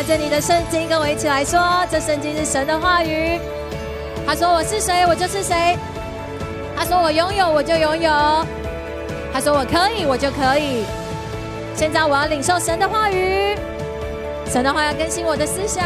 [0.00, 3.38] 拿着你的圣经，跟我一起来说，这圣经是神的话语。
[4.26, 5.76] 他说我是谁，我就是谁。
[6.74, 8.10] 他说我拥有，我就拥有。
[9.30, 10.86] 他说我可以，我就可以。
[11.76, 13.54] 现在我要领受神的话语，
[14.50, 15.84] 神的话要更新我的思想，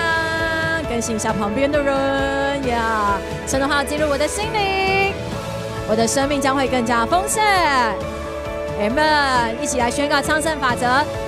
[0.88, 3.18] 更新一下旁边的人呀。
[3.48, 5.12] 神的话要进入我的心灵，
[5.88, 7.42] 我的生命将会更加丰盛。
[8.78, 10.86] 我们一起来宣告昌盛法则：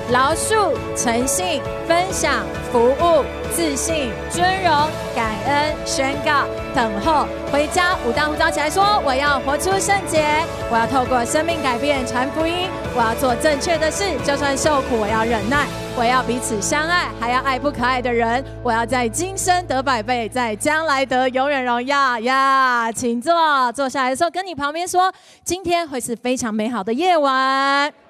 [0.09, 4.73] 饶恕、诚信、分享、服务、自信、尊荣、
[5.17, 7.97] 感恩、宣告、等候、回家。
[8.07, 10.25] 五大呼召起来说：我要活出圣洁，
[10.71, 15.67] 我要透过生命改变传福音，我要做正确的事，就算受苦，我要忍耐。
[15.99, 18.45] 我要彼此相爱，还要爱不可爱的人。
[18.63, 22.93] 我要在今生得百倍，在将来得永远荣耀呀！
[22.93, 25.13] 请坐，坐下来的时候跟你旁边说，
[25.43, 28.06] 今天会是非常美好的夜晚。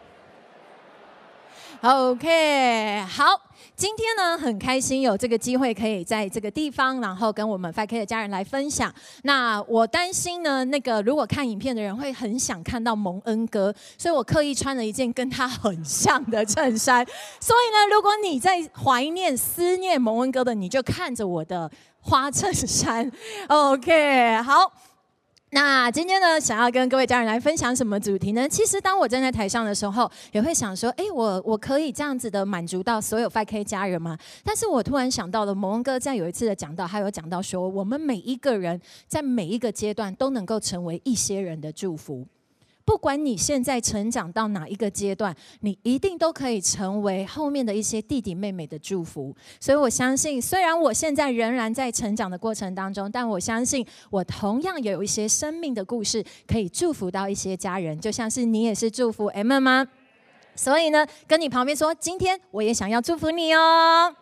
[1.87, 3.43] OK，好。
[3.77, 8.93] 今天呢，很开心有这个机会可以在这个地方，然后跟我们 5K 的家人来分享。
[9.23, 17.07] 那我担心呢，那个如果看影片的人会很想看到蒙恩哥，所以我刻意穿了一件跟他很像的衬衫。
[17.39, 23.09] 所以呢，如果你在怀念、思念蒙恩哥的，你就看着我的花衬衫。
[23.47, 24.73] OK，好。
[25.51, 28.49] 那今天呢，想要跟各位家人来分享什么主题呢？
[28.49, 34.19] 其实当我站在台上的时候，也会想说，哎，我我可以这样子的满足到所有 FK 家人吗？
[34.45, 42.27] 但是我突然想到了，蒙恩哥在有一次的讲到，他有讲到说，我们每一个人在每一个阶段都能够成为一些人的祝福。
[42.87, 49.35] 不管你现在成长到哪一个阶段，你一定都可以成为后面的一些弟弟妹妹的祝福。
[49.61, 59.87] 所以我相信，虽然我现在仍然在成长的过程当中，但我相信我同样有一些生命的故事可以祝福到一些家人，就像是你也是祝福 M 吗？
[60.55, 64.15] 所以呢，跟你旁边说，今天我也想要祝福你哦。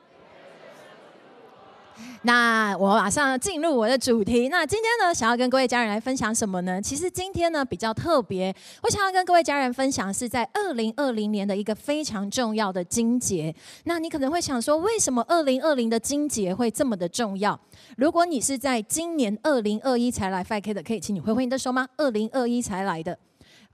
[2.26, 4.48] 那我马上进入我的主题。
[4.48, 6.80] 那今天呢，想要跟各位家人来分享什么呢？
[6.80, 13.54] 其实今天呢比较特别，我想要跟各位家人分享是在二零二零年的一个非常重要的金节。
[13.84, 17.60] 那你可能会想说，为什么二零二零的金节会这么的重要？
[17.98, 21.86] 如果你是在今年二零二一才来 5K 的，可以请你挥挥你的手吗？
[21.98, 23.18] 二零二一才来的。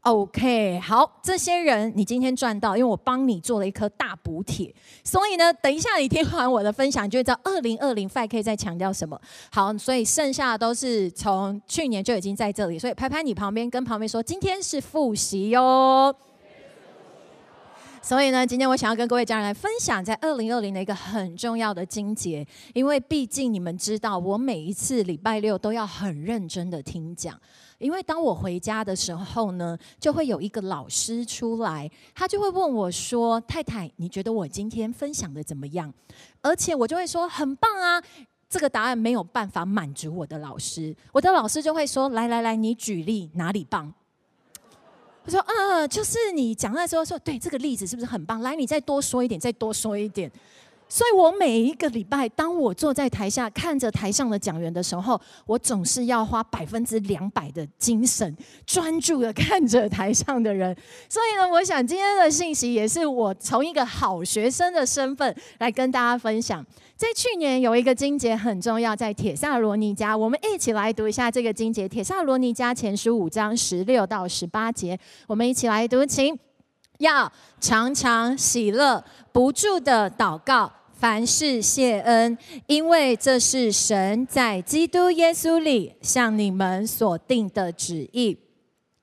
[0.03, 4.75] OK，好，这些人你今天赚到，因为我帮你做了一颗大补铁，
[5.05, 9.21] 所以呢，等一下你听完我的分享，就会知道二零二零 FK 在强调什么。
[9.53, 16.17] 好，所以剩下的都是从去年就已经在这里，所以拍拍你旁边，跟旁边说，今天是复习哟。
[18.03, 27.39] 所以呢，今天我想要跟各位家人来分享，在二零二零的一个很重要的经节，因为毕竟你们知道，我每一次礼拜六都要很认真的听讲。
[27.79, 35.93] 因为当我回家的时候呢，就会有一个老师出来，他就会问我说：“太太，你觉得我今天分享的怎么样？”
[36.43, 38.03] 而且我就会说：“很棒啊！”
[38.49, 43.93] 这个答案没有办法满足我的老师，我的老师就会说：“来来来，你举例哪里棒？”
[45.25, 48.41] 我说：“啊，就是你讲的时候说，对，这个例子是不是很棒？
[48.41, 50.31] 来，你再多说一点，再多说一点。”
[50.93, 58.37] 所以我每一个礼拜，当我坐在台下看着台上的讲员的时候，我总是要花百分之两百的精神，
[58.67, 60.77] 专注的看着台上的人。
[61.09, 66.67] 所以呢，我想今天的信息也是我从一个好学生的身份来跟大家分享。
[67.01, 76.39] 在去年有一个经节很重要，在帖撒罗尼迦，我们一起来读一下这个经节：帖撒罗尼迦前书五章十六到十八节，我们一起来读，请
[76.99, 79.03] 要常常喜乐，
[79.33, 80.71] 不住的祷告。
[80.93, 88.37] 凡事谢恩，因为这是神在基督耶稣里向你们所定的旨意。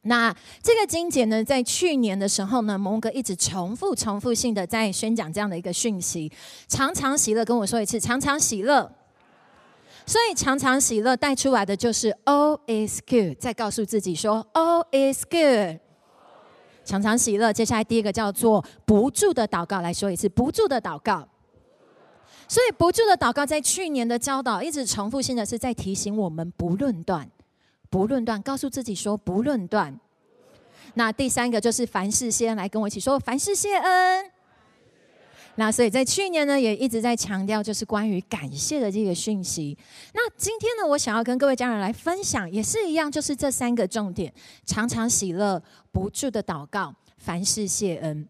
[0.07, 6.31] 那这个经节呢，在去年的时候呢，蒙哥一直重复、重复性的在宣讲这样的一个讯息。
[6.67, 8.91] 常常喜乐，跟我说一次，常常喜乐。
[10.05, 13.37] 所以常常喜乐带出来的就是 All is good。
[13.39, 15.81] 再告诉自己说 All is good。
[16.85, 17.51] 常常喜乐。
[17.51, 21.27] 接下来第一个叫做不住的祷告，来说一次，不住的祷告。
[22.47, 27.29] 所以不住的祷告，在去年的教导一直重复性的是在提醒我们不论断，
[27.89, 29.99] 不论断，告诉自己说不论断。
[30.93, 34.31] 那第三个就是凡事谢恩，来跟我一起说凡事谢恩。
[35.55, 39.75] 那所以在去年呢，也一直在强调就是关于感谢的这个讯息。
[40.13, 44.31] 那今天呢，我想要跟各位家人来分享，也是一样，就是这三个重点：
[44.65, 45.61] 常常喜乐，
[45.91, 48.27] 不住的祷告，凡事谢恩。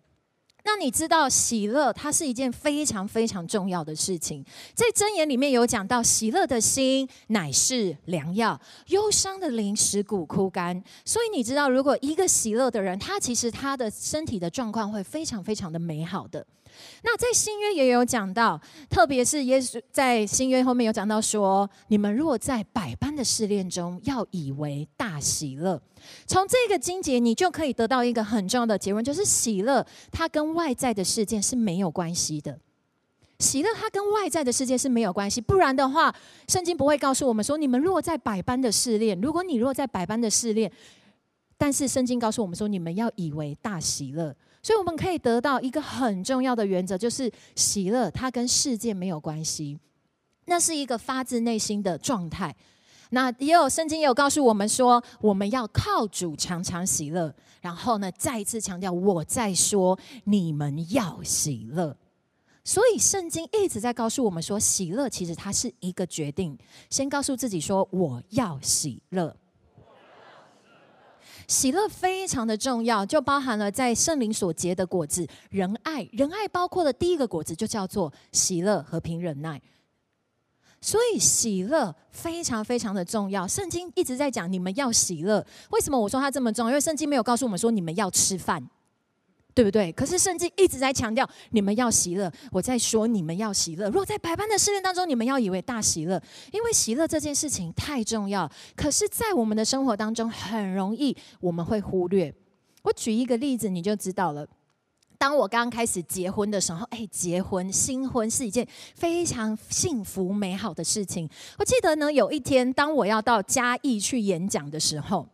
[0.67, 4.43] 那你知道喜乐，它是一件非常非常重要的事情。
[4.73, 10.83] 在箴言里面有讲到，喜乐的心乃是良药，忧伤的灵使骨枯干。
[11.05, 16.45] 所以你知道，如果一个喜乐的人，他其实他的身体的状况会非常非常的美好的。
[17.03, 18.59] 那在新约也有讲到，
[18.89, 25.81] 特别是耶稣在新约后面有讲到说，你们若在百般的试炼中，要以为大喜乐。
[26.25, 32.59] 从这个经节，你就可以得到一个很重要的结论，就是喜乐它跟外在的事件是没有关系的。
[33.39, 36.13] 喜乐它跟外在的世界是没有关系，不然的话，
[36.47, 40.71] 圣经不会告诉我们说，你们若在百般的试炼，如果你若在百般的试炼，
[41.57, 44.35] 但是圣经告诉我们说，你们要以为大喜乐。
[44.61, 49.79] 所以我们可以得到一个很重要的原则，就是喜乐它跟世界没有关系，
[50.45, 52.55] 那是一个发自内心的状态。
[53.11, 57.33] 那也有圣经也有告诉我们说，我们要靠主常常喜乐。
[57.61, 61.95] 然后呢，再一次强调，我在说你们要喜乐。
[62.65, 66.57] 所以圣经一直在告诉我们说，喜乐其实它是一个决定。
[66.89, 69.33] 先告诉自己说，我要喜乐。
[71.47, 76.07] 喜乐非常的重要，就包含了在圣灵所结的果子，仁爱。
[76.11, 79.61] 仁爱包括的第一个果子就叫做喜乐、和平、忍耐。
[80.81, 83.47] 所以喜乐非常非常的重要。
[83.47, 86.69] 圣经一直在讲你们要喜乐，为什么我说它这么重要？
[86.69, 88.61] 因为圣经没有告诉我们说你们要吃饭。
[89.57, 89.91] 对不对？
[89.93, 92.31] 可是圣经一直在强调你们要喜乐。
[92.51, 93.87] 我在说你们要喜乐。
[93.87, 96.21] 如果在百般的试炼当中，你们要以为大喜乐，
[96.51, 98.47] 因为喜乐这件事情太重要。
[98.75, 102.31] 可是，在我们的生活当中，很容易我们会忽略。
[102.83, 104.47] 我举一个例子，你就知道了。
[105.17, 111.27] 当我刚开始结婚的时候，哎，结婚新婚是一件非常幸福美好的事情。
[111.57, 115.27] 我记得呢，有一天当我要到嘉义去演讲的时候，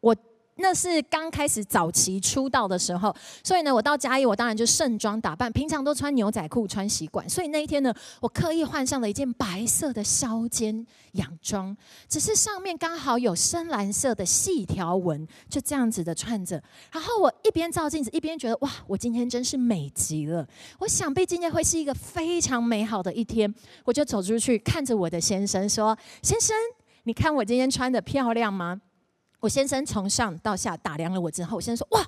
[0.00, 0.14] 我。
[0.56, 7.28] 那是刚开始早期出道的时候，所以呢，我到嘉义，我当然就盛装打扮，平常都穿牛仔裤、穿习惯。
[7.28, 11.74] 所以那一天呢，我刻意换上了一件白色的削肩洋装，
[12.06, 16.62] 只是上面刚好有深蓝色的细条纹，就这样子的穿着。
[16.92, 20.46] 然后我一边照镜子，一边觉得哇，我今天真是美极了。
[20.78, 23.52] 我想必今天会是一个非常美好的一天。
[23.84, 26.54] 我就走出去，看着我的先生说：“先生，
[27.04, 28.82] 你看我今天穿的漂亮吗？”
[29.42, 32.06] 我先生从上到下打量了我之后，我先生说：“哇，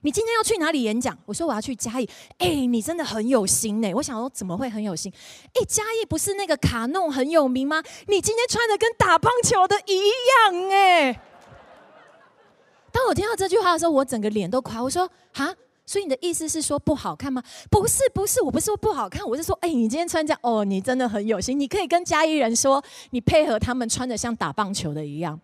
[0.00, 2.08] 你今天要去哪里演讲？”我说：“我要去嘉义。”
[2.38, 3.92] 哎，你真的很有心呢。
[3.92, 5.12] 我想说，怎么会很有心？
[5.52, 7.82] 哎，嘉义不是那个卡弄很有名吗？
[8.06, 11.20] 你今天穿的跟打棒球的一样哎。
[12.90, 14.82] 当我听到这句话的时候，我整个脸都垮。
[14.82, 15.54] 我说：“哈，
[15.84, 21.60] 所以你的意思是说不好看吗？”不是，不是，我不是说不好看，我是说，哎，你今天穿这样，哦，你真的很有心。
[21.60, 25.38] 你可以跟嘉义人说，你配合他们穿的像打棒球的一样。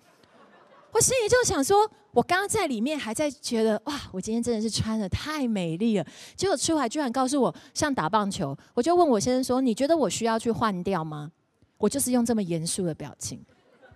[0.92, 6.06] 我心里就想说，我刚刚在里面还在觉得哇，我今天真的是穿的太美丽了。
[6.34, 11.30] 结果出来居然告诉我像打棒球，我就问我先生说：“你觉得我需要去换掉吗？”
[11.78, 13.40] 我就是用这么严肃的表情。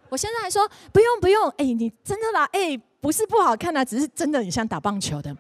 [0.08, 5.36] 我现在还说：“不用不用，哎，你真的啦，哎，不是不好看啊，只是真的很像打棒球的。”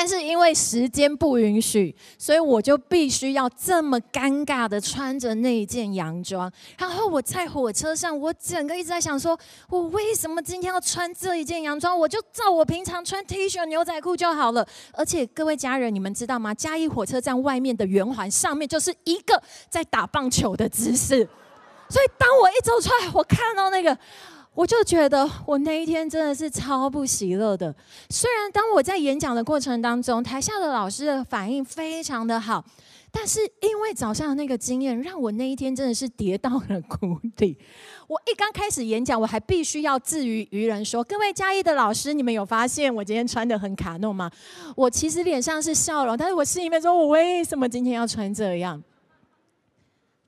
[0.00, 6.48] 但是因为时间不允许，所以我就必须要这么尴尬的穿着那一件洋装。
[6.78, 9.36] 然后我在火车上，我整个一直在想说，
[9.68, 11.98] 我为什么今天要穿这一件洋装？
[11.98, 14.64] 我就照我平常穿 T 恤、牛仔裤就好了。
[14.92, 16.54] 而且各位家人，你们知道吗？
[16.54, 21.28] 嘉义火车站外面的圆环上面就是一个在打棒球的姿势。
[21.88, 23.98] 所以当我一走出来，我看到那个。
[24.58, 27.72] 我就觉得我那一天真的是超不喜乐的。
[28.10, 32.64] 虽然当我在演讲的过程当中，台下的老师的反应非常的好，
[33.12, 37.56] 但是因为早上的那个经验，让我那一天真的是跌到了谷底。
[38.08, 44.28] 我一刚开始演讲，我还必须要自娱于人说：“各位嘉义的老师，你们有发现我今天穿得很卡弄吗？”
[44.74, 48.82] 我其实脸上是笑容，但是我心里面说：“我为什么今天要穿这样？”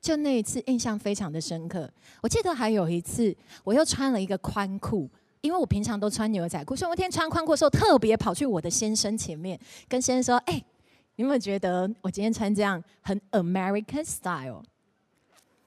[0.00, 1.90] 就那一次印象非常的深刻，
[2.23, 5.09] 我记得还有一次，我又穿了一个宽裤，
[5.42, 10.54] 因为我平常都穿牛仔裤，所以我那天穿宽裤的时候，特别跑去我的先生前面，跟先生说：“哎，
[11.16, 14.62] 你有没有觉得我今天穿这样很 American style？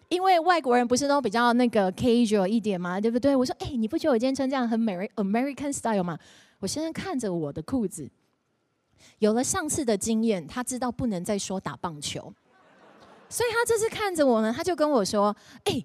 [0.09, 2.99] 因为外国人不是都比较那个 casual 一点吗？
[2.99, 6.17] 对不对？”我说：“哎，你不觉得我今天穿这样很美 American style 吗？”
[6.59, 8.09] 我先生看着我的裤子，
[9.19, 12.33] 有了上次的经验，他知道不能再说打棒球。
[13.29, 15.83] 所以他这次看着我呢，他就跟我说：“哎、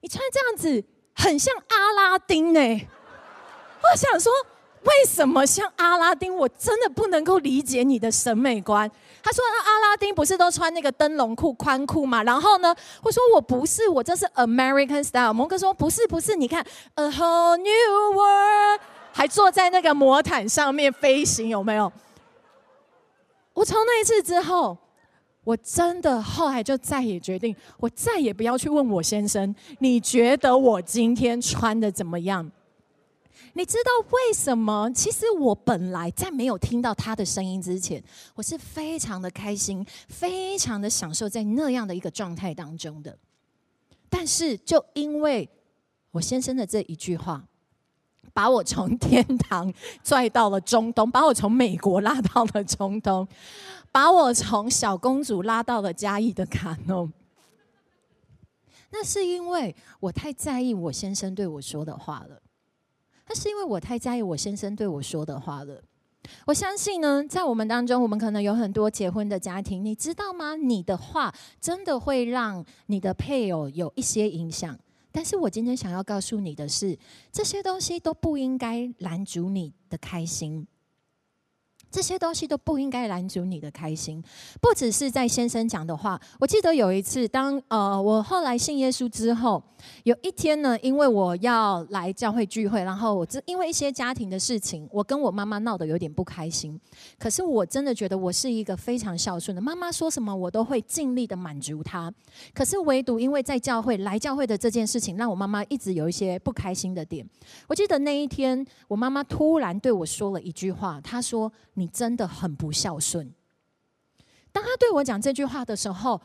[0.00, 2.60] 你穿这样子很像阿拉丁呢。
[3.82, 4.32] ”我想说，
[4.84, 6.34] 为什么像阿拉丁？
[6.34, 8.90] 我真的不能够理解你的审美观。
[9.22, 16.64] 他说：“阿拉丁不是都穿那个灯笼裤、宽裤嘛？”然后呢，我说：“我不是，我这是 American style。”蒙哥说：“不是，不是，你看
[16.94, 18.80] ，A whole new world，
[19.12, 21.92] 还坐在那个魔毯上面飞行，有没有？”
[23.54, 24.76] 我从那一次之后，
[25.46, 32.50] 我真的后来就再也决定，我再也不要去问我先生，你觉得我今天穿的怎么样？
[33.52, 34.90] 你知道为什么？
[34.92, 38.02] 其实我本来在没有听到他的声音之前，
[38.34, 43.16] 我是非常的开心，非常的享受在那样的一个状态当中的。
[44.10, 45.48] 但是就因为
[46.10, 47.44] 我先生的这一句话，
[48.34, 49.72] 把我从天堂
[50.02, 53.26] 拽到了中东，把我从美国拉到了中东。
[53.96, 57.10] 把我从小公主拉到了嘉义的卡农，
[58.90, 62.42] 那是因为我太在意我先生对我说的话了。
[63.26, 65.82] 那是因为我太在意我先生对我说的话了。
[66.44, 70.56] 我相信呢，在我们当中，我们可能有很多结婚的家庭，你知道吗？
[70.56, 74.78] 你的话真的会让你的配偶有一些影响。
[75.10, 76.98] 但是我今天想要告诉你的是，
[77.32, 80.66] 这些东西都不应该拦阻你的开心。
[81.90, 84.22] 这些东西都不应该拦阻你的开心，
[84.60, 86.20] 不只是在先生讲的话。
[86.38, 89.62] 我记得有一次，当呃我后来信耶稣之后，
[90.04, 96.78] 有一天呢，因为我要来教会聚会，然后我这因为一些家庭的事情，我跟我妈妈闹得有点不开心。
[97.18, 102.12] 可是我真的觉得我是一个非常孝顺的妈妈，说什么我都会尽力的满足她。
[102.52, 107.26] 可是唯独因为在教会来教会的这件事情，让我妈妈一直有一些不开心的点。
[107.68, 113.32] 我记得那一天，我妈妈突然对我说了一句话，她说：“你。”真的很不孝顺。
[114.52, 116.20] 当他对我讲这句话的时候，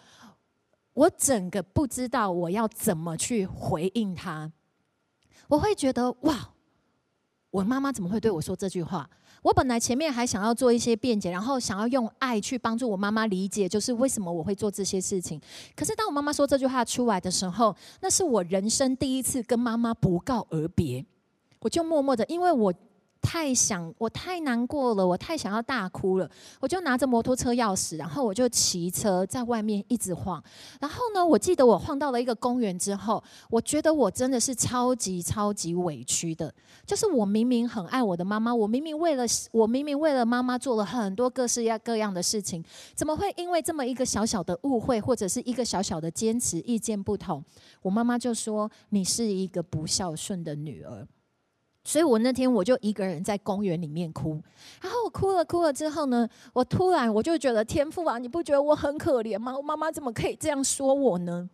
[0.93, 4.51] 我整个不知道我要怎么去回应他。
[5.47, 6.51] 我会觉得哇，
[7.51, 9.09] 我妈妈怎么会对我说这句话？
[9.43, 15.39] 我本来前面还想要做一些辩解，然后想要用爱去帮助我妈妈理解，就是为什么我会做这些事情。
[15.75, 21.05] 可是当我妈妈说这句话出来的时候，那是我人生第一次跟妈妈不告而别。
[21.59, 22.73] 我就默默的，因为我。
[23.21, 26.29] 太想，我太难过了，我太想要大哭了。
[26.59, 30.43] 我就拿着摩托车钥匙，然后我就骑车在外面一直晃。
[30.79, 36.53] 然后呢，我记得我晃到了一个公园之后，我觉得我真的是超级超级委屈的。
[36.85, 42.63] 就是我明明很爱我的妈妈，我明明为了我明明为了妈妈做了很多各式各样的事情，
[42.95, 47.43] 怎么会因为这么一个小小的误会，或者是一个小小的坚持，意见不同，
[47.83, 51.07] 我妈妈就说你是一个不孝顺的女儿。
[51.91, 54.41] 所以我那天我就一个人在公园里面哭，
[54.81, 59.57] 然后我哭了哭了之后呢，我突然我就觉得天父啊，你不觉得我很可怜吗？
[59.57, 61.49] 我妈妈怎么可以这样说我呢？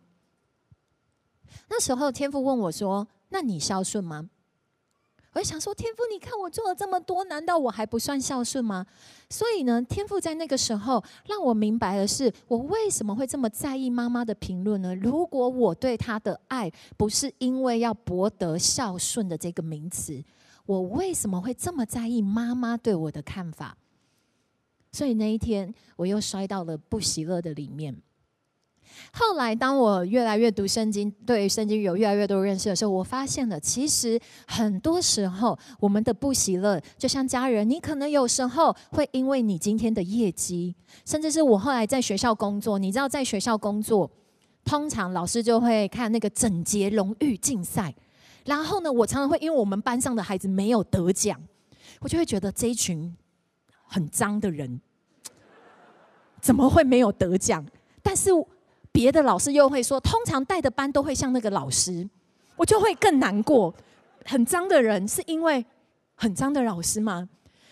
[1.68, 4.30] 那时候天父问我说：“那你孝顺吗？”
[5.38, 8.84] 我想说，天父，你看我做了这么多，难道我还不算孝顺吗？
[9.30, 14.94] 所以呢，天父在那个时候让我明白的是，我为什么会这么在意妈妈的评论呢？
[14.96, 20.20] 如果我对她的爱不是因为要博得孝顺的这个名词，
[20.66, 23.76] 我为什么会这么在意妈妈对我的看法？
[24.90, 28.02] 所以那一天，我又摔到了不喜乐的里面。
[29.12, 40.74] 后来，当我越来越读圣经，对圣经有越来越多认识的时候，我发现了，其实很多时候我们的不喜乐，就像家人，你可能有时候会因为你今天的业绩，
[41.06, 44.10] 甚至是我后来在学校工作，你知道，在学校工作，
[44.64, 47.94] 通常老师就会看那个整洁荣誉竞赛，
[48.44, 51.40] 然后呢，我常常会因为我们班上的孩子没有得奖，
[52.00, 53.16] 我就会觉得这一群
[53.84, 54.80] 很脏的人
[56.40, 57.64] 怎么会没有得奖？
[58.02, 58.30] 但是。
[58.98, 62.10] 别的老师又会说，通常带的班都会像那个老师，
[62.56, 63.72] 我就会更难过。
[64.24, 65.64] 很脏的人是因为
[66.16, 67.28] 很脏的老师吗？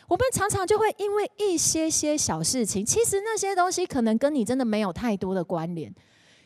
[0.06, 5.92] 我们常常就会因为一些些小事情，其实那些东西可能跟你真的没有太多的关联。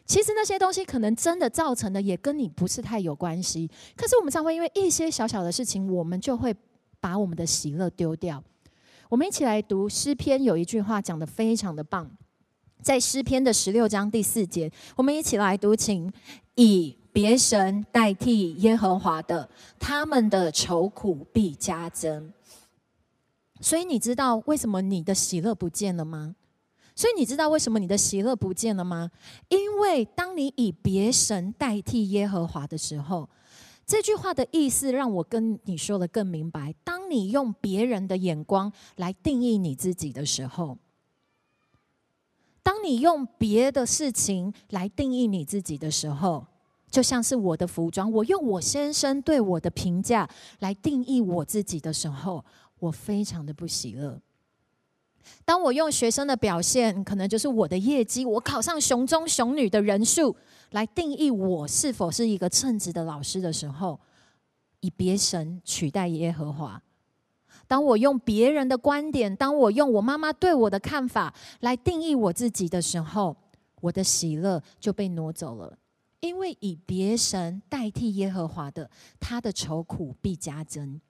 [0.07, 3.71] 其实那些东西可能真的造成的也跟你不是太有关系。
[3.95, 6.57] 可是我们常会因为一些小小的事情，我们就会
[7.01, 8.43] 把我们的喜乐丢掉。
[9.11, 12.11] 我们一起来读诗篇，有一句话讲得非常的棒。
[12.83, 16.11] 在诗篇的十六章第四节，我们一起来读，请
[16.55, 22.33] 以别神代替耶和华的，他们的愁苦必加增。
[23.61, 26.37] 所以你知道为什么你的喜乐不见了吗？
[26.97, 29.11] 所以你知道为什么你的喜乐不见了吗？
[29.49, 33.29] 因为当你以别神代替耶和华的时候，
[33.87, 36.75] 这句话的意思让我跟你说的更明白。
[36.83, 40.79] 当你用别人的眼光来定义你自己的时候。
[42.63, 46.47] 当你用别的事情来定义你自己的时候，
[46.91, 52.45] 就像是我的服装，我用我先生对我的评价来定义我自己的时候，
[52.79, 54.21] 我非常的不喜乐。
[55.45, 60.35] 当我用学生的表现，可能就是我的业绩，我考上雄中雄女的人数
[60.73, 64.01] 来定义我是否是一个称职的老师的时候，
[64.81, 66.83] 以别神取代耶和华。
[67.71, 73.37] 当我用别人的观点，当我用我妈妈对我的看法来定义我自己的时候，
[73.81, 75.79] 我的喜乐就被挪走了。
[76.19, 81.01] 因为以别神代替耶和华的，他的愁苦必加增。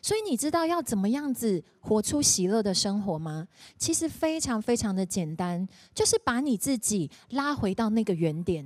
[0.00, 3.48] 所以你知道要怎么样子活出喜乐的生活吗？
[3.76, 8.64] 其实非常非常的简单，就是把你自己拉回到那个原点，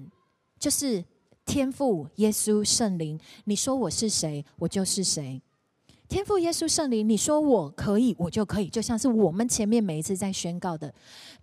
[0.58, 1.02] 就是
[1.46, 3.18] 天父、耶稣、圣灵。
[3.44, 5.40] 你说我是谁，我就是谁。
[6.12, 10.92] 天父、耶稣、圣灵，你说我可以，我就可以，就像是我们前面每一次在宣告的，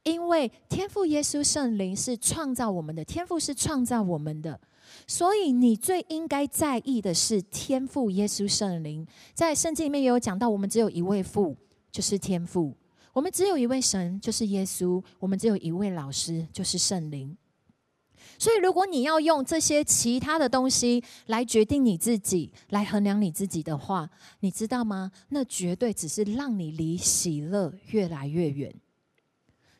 [0.04, 4.60] 因为天父、耶稣、圣灵是创造我们的，天父是创造我们的。
[5.08, 9.08] 所以，你最应该在意的是天父、耶稣、圣灵。
[9.34, 11.58] 在圣经里面也有讲到，我们只有一位父，
[11.92, 12.72] 就是天父；
[13.12, 17.36] 我们只有一位神，就是耶稣；我们只有一位老师，就是圣灵。
[18.40, 25.12] 所以，如果你要用这些其他的东西来决定你自己，来衡量你自己的话，你知道吗？
[25.28, 28.74] 那绝对只是让你离喜乐越来越远。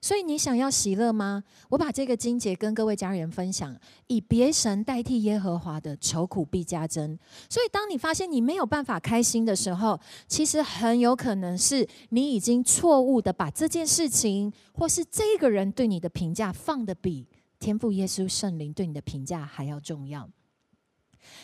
[0.02, 1.44] 所以你想要喜乐吗？
[1.70, 3.74] 我把这个经节跟各位家人分享：
[4.08, 7.18] 以别神代替耶和华的，愁苦必加增。
[7.50, 17.28] 所以当你发现你没有办法开心的时候，其实很有可能是你已经错误的把这件事情，或是这个人对你的评价放得比
[17.60, 20.30] 天赋耶稣圣灵对你的评价还要重要。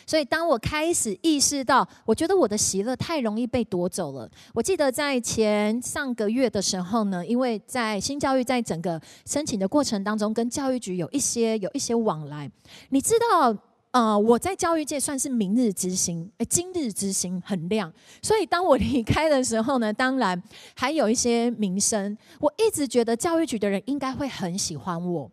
[0.06, 4.28] 所以，当我开始意识到，我觉得我的喜乐太容易被夺走了。
[4.54, 12.50] 我记得在前上个月的时候呢，因为在新教育在整个申请的过程当中，跟教育局有一些有一些往来。
[12.88, 13.56] 你知道，
[13.90, 17.92] 呃，我在教育界算是明日之星，诶，今日之星很亮。
[18.22, 20.42] 所以，当我离开的时候呢，当然
[20.74, 22.16] 还有一些名声。
[22.40, 25.30] 我一直觉得教育局的人应该会很喜欢我，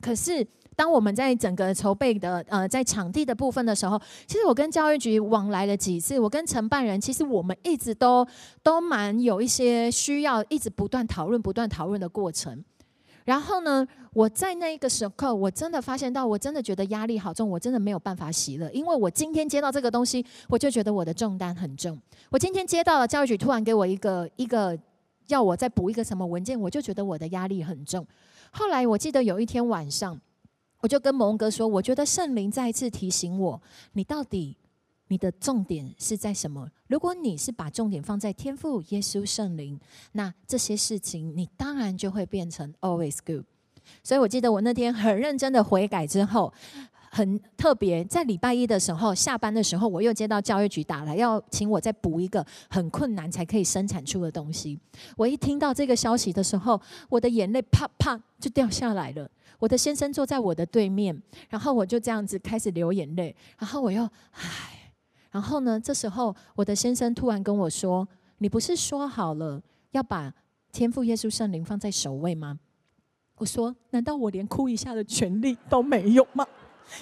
[0.00, 0.46] 可是。
[0.78, 8.26] 当我们在整个筹备的呃，在场地的部分的时候，其实我跟教育局往来了几次，我跟承办人其实我们一直都
[8.62, 12.62] 都蛮有一些需要一直不断讨论、不断讨论的过程。
[13.24, 21.98] 然后呢，我在那一个时刻，我真的发现到，我真的觉得压力好重，我真的没有办法喜乐，因为我今天接到这个东西，我就觉得我的重担很重。
[22.28, 24.78] 我今天接到了教育局突然给我一个一个
[25.28, 28.06] 要我再补一个什么文件，我就觉得我的压力很重。
[28.50, 30.20] 后来我记得有一天晚上。
[30.80, 33.60] 我就跟蒙哥说，我觉得圣灵再一次提醒我，
[33.94, 34.56] 你到底
[35.08, 36.70] 你的重点是在什么？
[36.86, 39.80] 如果你是把重点放在天赋、耶稣、圣灵，
[40.12, 43.44] 那这些事情你当然就会变成 always good。
[44.04, 46.52] 所以我记得我那天很认真的悔改之后，
[47.16, 54.78] 很特别，在礼拜一的时候下班的时候，我又接到教育局打来，要请我再补一个很困难才可以生产出的东西。
[55.16, 59.26] 我一听到这个消息的时候，我的眼泪啪啪就掉下来了。
[59.58, 64.02] 我的先生坐在我的对面，然后我就这样子开始流眼泪，然后我又
[64.32, 64.92] 唉，
[65.30, 70.30] 然后呢，这时候我的先生突然跟我说：“你不是说好了要把
[70.70, 72.58] 天赋耶稣圣灵放在首位吗？”
[73.40, 76.46] 我说：“难道我连哭一下的权利都没有吗？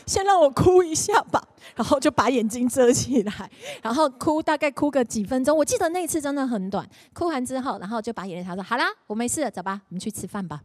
[0.06, 1.42] 先让我哭一下吧。
[1.74, 3.50] ”然后就把眼睛遮起来，
[3.82, 5.56] 然后哭，大概哭个几分钟。
[5.56, 10.62] 我记得那次真的很短，哭完之后，然后就把眼泪擦说：“好啦，我没事了，走吧，我们去吃饭吧。”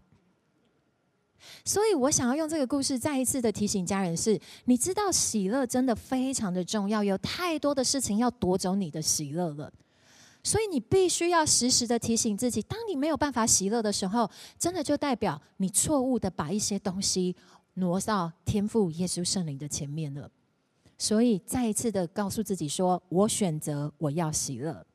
[1.64, 9.72] 所以我想要用这个故事再一次的提醒家人是：你知道喜乐真的非常的重要，有太多的事情要夺走你的喜乐了，
[10.44, 14.30] 所以你必须要时时的提醒自己，当你没有办法喜乐的时候，
[14.60, 17.36] 真的就代表你错误的把一些东西
[17.80, 20.30] 挪到天赋耶稣圣灵的前面了。
[20.98, 24.86] 所以再一次的告诉自己说：我选择我要喜乐，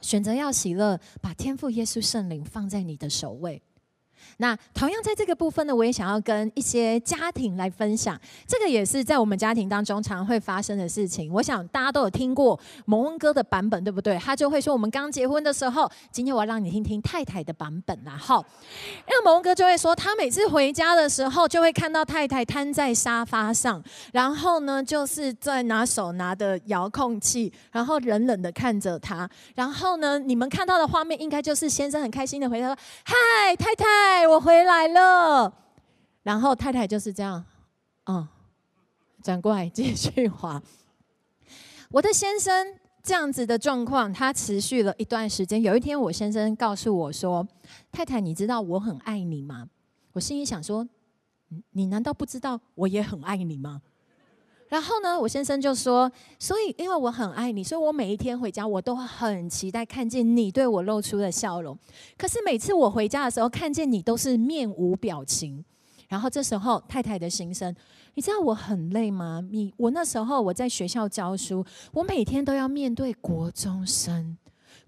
[0.00, 3.62] 选择要喜乐，把天赋耶稣圣灵放在你的首位。
[4.38, 11.32] 那同样在这个部分呢，我也想要跟一些家庭来分享，这个也是在我们家庭当中常会发生的事情。
[11.32, 14.18] 我想大家都有听过蒙恩哥的版本，对不对？
[14.18, 18.16] 他就会说，我们刚结婚的时候，今天我要让你听听太太的版本啦。
[18.16, 18.44] 好，
[19.06, 23.82] 那蒙恩哥就会说，他每次回家的时候，就会看到太太瘫在沙发上，
[24.12, 29.28] 然后呢，就是在拿手拿的遥控器，然后冷冷的看着他。
[29.54, 33.84] 然后呢，你们看到的画面，应该就是先生很开心的回答说：“嗨，太太。”
[34.26, 35.52] 我回来了，
[36.22, 37.44] 然后太太就是这样，
[38.06, 38.26] 嗯，
[39.22, 40.62] 转过来继续滑。
[41.90, 45.62] 我的先生这样子的状况，他持续了一段时间。
[45.62, 47.46] 有一天，我先生告诉我说
[47.92, 49.68] ：“太太，你知道我很爱你吗？”
[50.14, 50.88] 我心里想说
[51.70, 53.82] ：“你难道不知道我也很爱你吗？”
[54.74, 61.78] 然后呢，我先生就说：“所以，因为我很爱你，所以我每一天回家，我都很期待看见你对我露出的笑容。
[62.18, 65.64] 可是每次我回家的时候，看见你都是面无表情。”
[66.10, 67.72] 然后这时候太太的心声，
[68.14, 69.40] 你知道我很累吗？
[69.48, 74.36] 你我那时候我在学校教书，我每天都要面对国中生。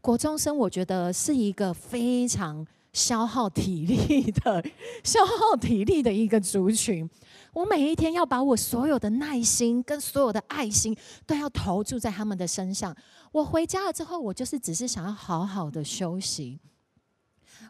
[0.00, 2.66] 国中生我觉得是一个非常
[2.96, 4.64] 消耗体力的、
[5.04, 7.06] 消耗体力的一个族群。
[7.52, 12.96] 我每一天要把我所有的耐心跟所有的爱心都要投注在他们的身上。
[13.32, 16.58] 我回家了之后，我就是只是想要好好的休息。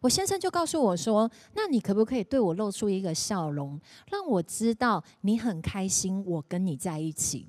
[0.00, 7.48] 我先生就告诉我说：“那你可不可以对我露出一个笑容，让我知道你很开心，我跟你在一起？”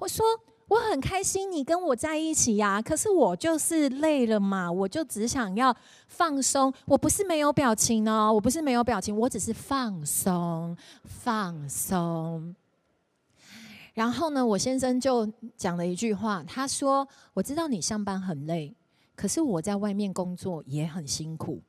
[0.00, 0.24] 我说
[0.72, 5.76] ：“我很开心你跟我在一起呀，可是我就是累了嘛，我就只想要
[6.08, 6.72] 放松。
[6.86, 12.56] 我不是没有表情哦，我不是没有表情，我只是放松，放松。”
[13.92, 18.74] 然后呢，我先生就讲了一句话，他说：“我知道你上班很累。”
[19.14, 21.60] 可是我在外面工作也很辛苦，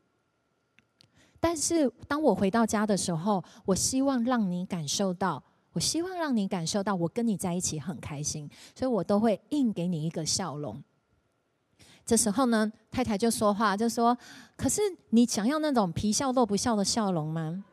[1.42, 10.82] 但是当我回到家的时候，我希望让你感受到，我希望让你感受到我跟你在一起很开心，所以我都会硬给你一个笑容。
[12.06, 14.18] 这时候呢，太太就说话，就说
[14.56, 17.64] ：“可是你想要那种皮笑肉不笑的笑容吗？”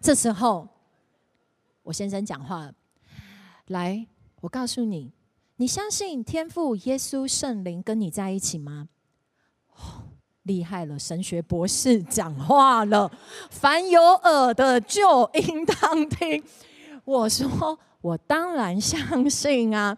[0.00, 0.68] 这时候，
[1.82, 2.72] 我先生讲话，
[3.66, 4.06] 来，
[4.40, 5.12] 我告诉你。
[5.56, 8.88] 你相信天父耶稣圣灵跟你在一起吗？
[10.46, 13.10] 厉害了，神学博士讲话了。
[13.50, 16.42] 凡有耳的就应当听。
[17.04, 19.96] 我说，我当然相信啊。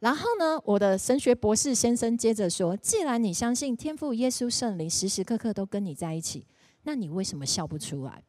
[0.00, 6.46] 然后呢，我的神学博士先生接着说：“既然你相信天父耶稣圣灵时时刻刻都跟你在一起，
[6.84, 8.22] 那你为什么笑不出来？”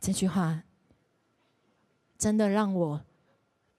[0.00, 0.62] 这句话
[2.18, 3.00] 真的让我。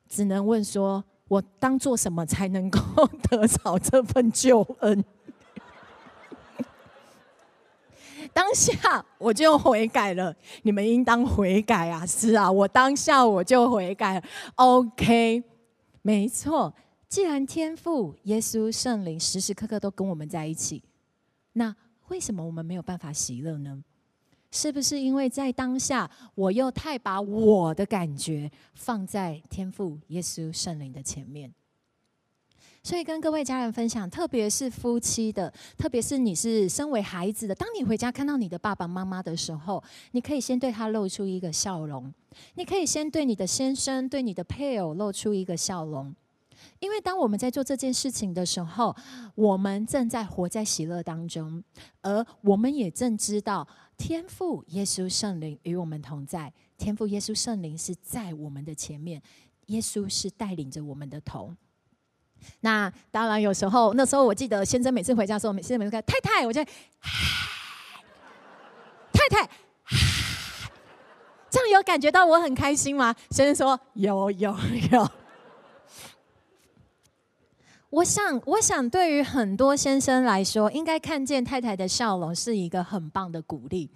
[0.10, 2.80] 只能问说：“我当做什么才能够
[3.30, 5.04] 得着这份救恩？”
[8.34, 10.36] 当下我就悔改了。
[10.64, 12.06] 你们应当悔改啊！
[12.06, 14.24] 是啊，我当下我就悔改。
[14.56, 15.44] OK，
[16.02, 16.74] 没错。
[17.08, 20.82] 既然天父、耶稣、圣灵时时刻刻都跟我们在一起，
[21.54, 21.76] 那
[22.08, 23.84] 为什么我们没有办法喜乐呢？
[24.50, 31.54] 是不是因为在当下，我又太把我的感觉放在天父、耶稣、圣灵的前面？
[32.84, 42.14] 所以跟各位家人分享，特别是夫妻的，特别是你是身为孩子的，当你回家看到你的爸爸妈妈的时候，你可以先对他露出一个笑容，
[42.56, 46.14] 你可以先对你的先生、对你的配偶露出一个笑容。
[46.80, 48.94] 因为当我们在做这件事情的时候，
[49.36, 51.64] 我们正在活在喜乐当中，
[52.02, 53.66] 而我们也正知道
[53.98, 56.52] 天父耶稣圣灵与我们同在。
[56.78, 59.22] 天父耶稣圣灵是在我们的前面，
[59.68, 61.56] 耶稣是带领着我们的头。
[62.62, 66.64] 那当然，有时候那时候我记得先生每次回家的时候，每次每次看太太，我就
[69.12, 69.50] 太太，
[71.50, 73.16] 这样有感觉到我很开心吗？
[73.30, 74.56] 先生说有有
[74.92, 75.10] 有。
[77.90, 83.88] 我想，我想，对于很多先生来说，应该看见太太的笑容是一个很棒的鼓励。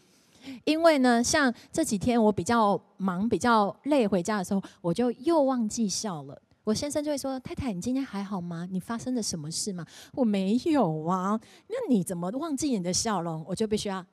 [0.66, 6.40] 因为呢，像这几天我比较忙、比较累，回家的时候，我就又忘记笑了。
[6.68, 8.68] 我先生就会说：“太太，你今天还好吗？
[8.70, 13.42] 你发生了什么事吗？”我没有啊，那你怎么忘记你的笑容？
[13.48, 14.06] 我就必须要。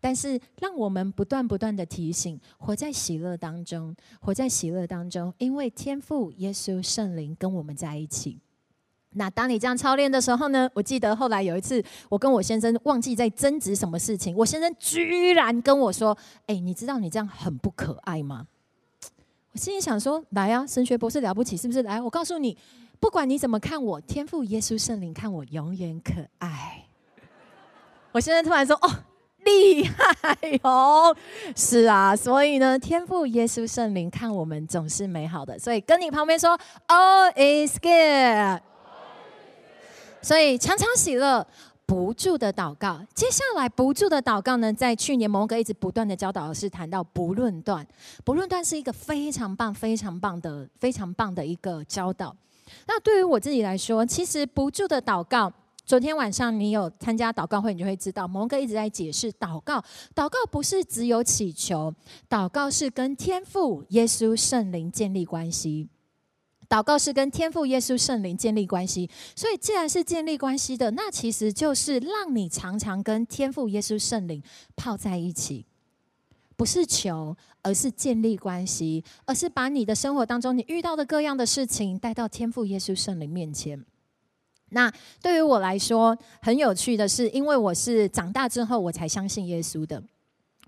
[0.00, 8.40] 但是，让我们不断不断的提醒，活在喜乐当中，活在喜乐当中，因为天父、耶稣、圣灵跟我们在一起。
[9.14, 10.70] 那当你这样操练的时候呢？
[10.72, 18.46] 我记得后来有一次，我跟我先生忘记在争执什么事情，我先生居然跟我说：“哎，你知道你这样很不可爱吗？”
[19.52, 21.82] 我心里想说：“来啊，神学博士了不起是不是？
[21.82, 22.56] 来，我告诉你，
[23.00, 26.84] 不管你怎么看我，天赋、耶稣、圣灵看我永远可爱。”
[28.12, 28.90] 我现在突然说：“哦。”
[29.42, 31.16] 厉害哦，
[31.56, 36.50] 是啊，所以呢，天赋耶稣圣灵看我们总是美好的，所以跟你旁边说
[36.86, 38.69] ，All is good。
[40.22, 41.46] 所以常常喜乐，
[41.86, 43.00] 不住的祷告。
[43.14, 47.86] 接下来不住的祷告呢，在去年蒙哥一直不断的教导的是谈到不论断，
[48.24, 52.34] 不论断是一个非常棒、非常棒的、非常棒的一个教导。
[52.86, 55.52] 那对于我自己来说，其实不住的祷告。
[55.86, 59.82] 昨天晚上你有参加祷告会，你就会知道，蒙哥一直在解释祷告。
[60.14, 61.92] 祷告不是只有祈求，
[62.28, 65.88] 祷告是跟天父、耶稣、圣灵建立关系。
[66.70, 69.10] 祷告是跟天父、耶稣、圣灵建立关系。
[69.34, 74.40] 所以，既然是建立关系的，那其实就是让你常常跟天父、耶稣、圣灵
[74.76, 75.66] 泡在一起，
[76.56, 83.84] 不是求，而是建立关系，而是把你的生活当中你遇到的各样的事情带到天父、耶稣、圣灵面前。
[84.68, 84.88] 那
[85.20, 90.00] 对于我来说，很有趣的是，因为我是长大之后我才相信耶稣的，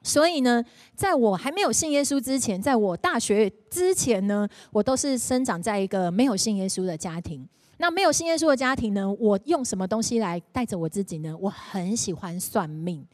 [0.03, 7.47] 所以呢，在我还没有信耶稣之前，在我大学之前呢，我都是生长在一个没有信耶稣的家庭。
[7.79, 11.37] 那没有信耶稣的家庭呢，我用什么东西来带着我自己呢？
[11.41, 13.05] 我很喜欢算命，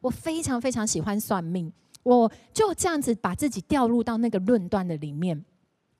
[0.00, 1.72] 我非常非常喜欢算命，
[2.02, 5.44] 我就这样子把自己掉入到那个论断的里面。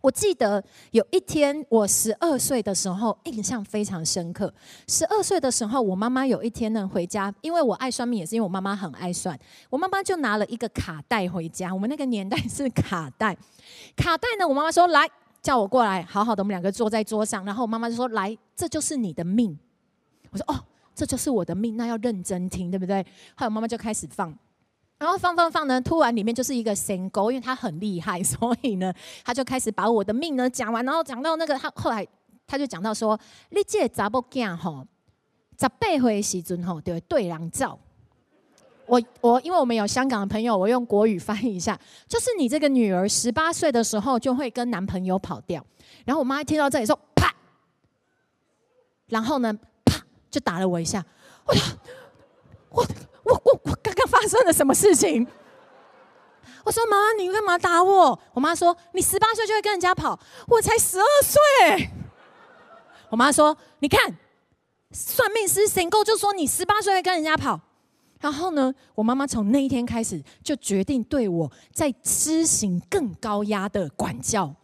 [0.01, 4.53] 我记得有一天，我十二岁的时候，印象非常深刻。
[4.87, 9.37] 十二岁的时候，我妈妈有一天呢回家，因为我爱算命，也是因为我妈妈很爱算。
[9.69, 11.75] 我妈妈就拿了一个卡带回家。
[11.75, 13.37] 我们那个年代是卡带，
[13.97, 15.05] 卡带呢，我妈妈说：“来，
[15.43, 19.59] 叫我过来，好好的，我们两个坐在桌上。”然后我妈妈就说：“来，这就是你的命。”
[20.31, 23.03] 我说：“哦，这就是我的命，那要认真听，对不对？”
[23.35, 24.33] 后来我妈妈就开始放。
[24.99, 28.93] 然后放放放呢，突然里面就是一个神狗，因为他很厉害，所以呢，
[29.25, 32.05] 他就开始把我的命呢讲完，然后讲到那个他后来
[32.49, 33.17] 他就讲到说，
[33.51, 34.85] 你这个查某囝吼，
[35.57, 37.79] 十八岁时阵吼，对对人走。
[38.87, 45.65] 我我因为我们有香港的朋友，我用国语翻译一下，就是你这个女儿十八岁的时候就会跟男朋友跑掉。
[46.05, 47.33] 然后我妈一听到这里说啪，
[49.07, 51.07] 然后呢啪就打了我一下，
[51.45, 51.55] 我
[52.71, 52.87] 我。
[53.29, 55.27] 我我刚发生了什么事情？
[56.65, 58.19] 我说妈妈，你干嘛打我？
[58.35, 61.91] 我妈说你十八岁就会跟人家跑，我才十二岁。
[63.11, 64.17] 我妈说你看，
[64.93, 67.61] 算命师神够就说你十八岁会跟人家跑。
[68.21, 74.55] 然后呢，我妈妈从那一天开始就决定对我在施行更高压的管教，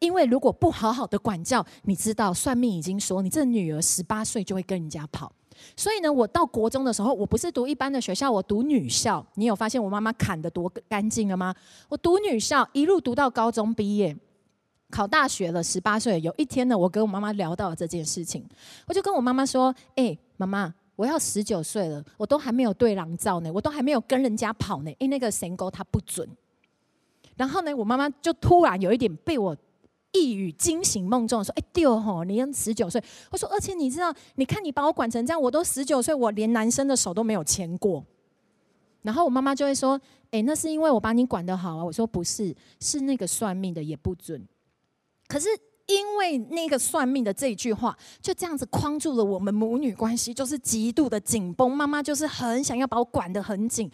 [0.00, 5.32] 因为如果不好好的管教，你知道算命已经说你这女儿十八岁就会跟人家跑。
[5.76, 9.24] 所以呢，我到国中的时候，我不是读一般的学校，我读女校。
[9.34, 11.54] 你有发现我妈妈砍得多干净了吗？
[11.88, 14.16] 我读女校，一路读到高中毕业，
[14.90, 16.20] 考大学了，十八岁。
[16.20, 18.44] 有一天呢，我跟我妈妈聊到了这件事情，
[18.86, 26.28] 我就跟我妈妈说：“哎，妈妈，我要十九岁了，我都还没有对狼照呢，我都还没有跟人家跑呢，因为那个神沟它不准。”
[27.36, 29.56] 然后呢，我妈妈就突然有一点被我。
[30.16, 38.04] 一语惊醒梦中，说：“哎，对吼，你十九岁。”我说：“而且你知道，你看你把我管成这样，我都十九岁，我连男生的手都没有牵过。”
[39.02, 40.00] 然后我妈妈就会说
[40.32, 44.46] ：“哎，那是因为我把你管得好啊。”我说：“不是，是那个算命的也不准。”
[45.28, 45.48] 可是
[45.86, 51.70] 因为那个算命的这一句话，就这样子框住了我们母女关系，就是极度的紧绷。
[51.70, 53.90] 妈妈就是很想要把我管得很紧，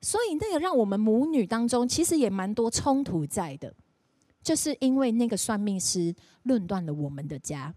[0.00, 3.72] 所以那个让我们母女当中其实也蛮多冲突在的。
[4.48, 7.74] 就是因为那个算命师论断了我们的家。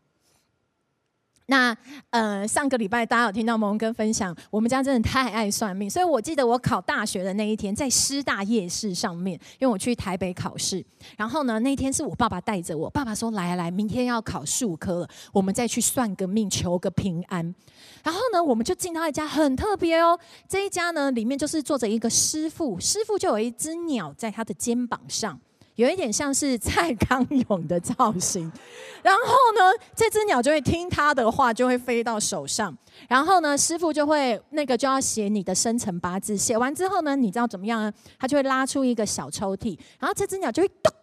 [1.48, 1.76] 那
[2.12, 10.86] 呃，上个礼拜大家有听到蒙哥分享，我们家真的太爱算命，所以我记得我考大学的那一天，在师大夜市上面，因为我去台北考试，
[11.18, 17.54] 然后呢，那天是我爸爸带着我，爸爸说：“来来，明天要考数科了，我们再去算个命，求个平安。”
[18.02, 25.38] 然后呢，我们就进到一家很特别哦，这一家呢，里面就是坐着一个师傅，师傅就有一只鸟在他的肩膀上。
[25.76, 28.52] 有一点像是蔡康永的造型，
[29.02, 29.22] 然后
[29.58, 32.78] 呢，这只鸟就会听他的话，就会飞到手上。
[33.08, 36.36] 然后呢，师傅就会那个就要写你的生辰八字。
[36.36, 37.92] 写完之后呢，你知道怎么样呢？
[38.20, 40.94] 他就会拉出一个小抽屉，然后这只鸟就会咚，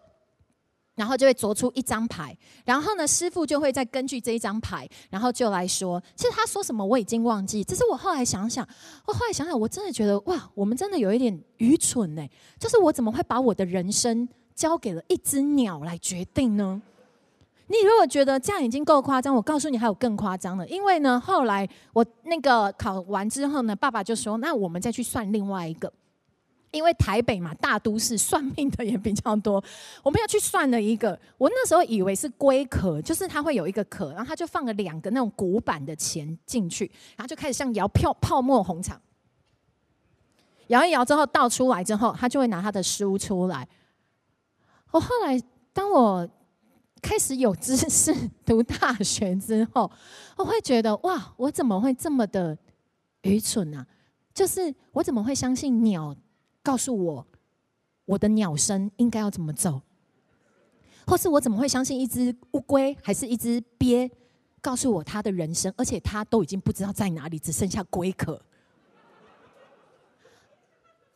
[0.95, 2.37] 然后就会啄出一张牌。
[2.63, 6.01] 然后呢，师傅就会再根据这一张牌，然后就来说。
[6.15, 8.65] 其实他说什么我已经忘记，只是我后来想想，
[9.05, 12.25] 我后来想想，我真的觉得哇，我们真的有一点愚蠢呢。
[12.59, 14.27] 就是我怎么会把我的人生
[14.59, 16.81] 交给了一只鸟来决定呢？
[17.67, 20.67] 你如果觉得这样已经够夸张，我告诉你还有更夸张的。
[20.67, 25.89] 因为呢，后来我那个考完之后呢，爸爸就说：“那我们再去算另外一个。”
[26.71, 29.63] 因为台北嘛，大都市算命的也比较多，
[30.03, 31.17] 我们要去算了一个。
[31.37, 38.99] 我那时候以为是龟壳，就是它会有一个壳，然后他就放了两个那种古板的钱进去，然后就开始像摇票泡沫红茶，
[40.67, 43.65] 摇一摇之后倒出来之后，他就会拿他的书出来。
[44.91, 46.27] 我后来，当我
[47.01, 48.13] 开始有知识、
[48.45, 49.89] 读大学之后，
[50.35, 52.57] 我会觉得哇，我怎么会这么的
[53.21, 53.85] 愚蠢呢？
[54.33, 56.15] 就是我怎么会相信鸟
[56.63, 57.27] 告诉我
[58.05, 59.81] 我的鸟声应该要怎么走，
[61.05, 64.09] 或是我怎么会相信一只乌龟还是一只鳖
[64.61, 68.41] 告诉我它的人生，而且它都已经不知道在哪里，只剩下龟壳。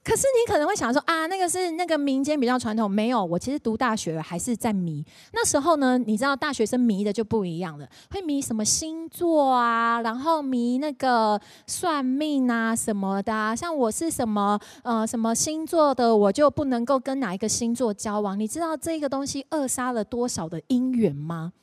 [0.03, 3.23] 可是你可能会想说啊，那个是那个民间比较传统，没有。
[3.23, 5.03] 我其实读大学还是在迷。
[5.31, 13.55] 那时候呢，你知道大学生迷的就不一样了，会迷什么星座啊，然后迷那个算命啊什么的啊。
[13.55, 18.37] 像我是什么呃什么星座的，我就不能够跟哪一个星座交往。
[18.37, 21.53] 你知道这个东西扼杀了多少的姻缘吗？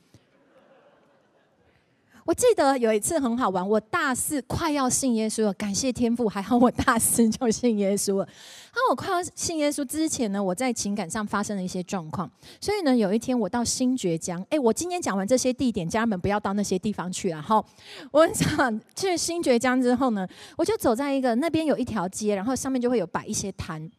[2.23, 8.27] 我记得有一次很好玩，我大四快要信耶稣了，感谢天父，还好我大四就信耶稣了。
[8.75, 12.29] 那我快要信耶稣之前呢，我在情感上发生了一些状况，
[12.61, 17.63] 所以呢，有一天我到新崛江，哎，我今天讲完这些地点，家人们不要到那些地方去了哈。
[18.11, 23.91] 我想去新崛江之后呢，我就走在一个那边有一条街，然后上面就会有摆一些摊。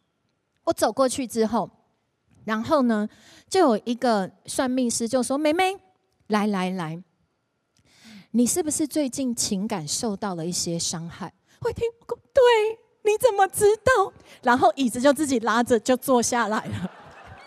[0.64, 1.68] 我走过去之后，
[2.44, 3.08] 然后呢，
[3.48, 5.76] 就有一个算命师就说：“妹妹，
[6.28, 7.02] 来来来。”
[8.34, 11.30] 你是不是最近情感受到了一些伤害？
[11.60, 12.42] 会听过，对，
[13.02, 14.10] 你怎么知道？
[14.42, 16.90] 然后椅子就自己拉着就坐下来了。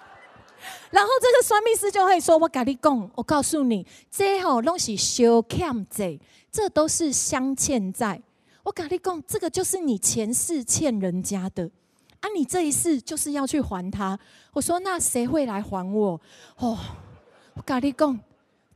[0.92, 6.20] 然后这个算命师就会说：“我跟你讲，我告诉你，这吼东西修欠债，
[6.52, 8.22] 这都是相欠债。
[8.62, 11.70] 我跟你讲，这个就是你前世欠人家的
[12.20, 14.20] 啊，你这一世就是要去还他。”
[14.54, 16.22] 我说：“那谁会来还我？”
[16.58, 16.78] 哦，
[17.56, 18.20] 我跟你讲，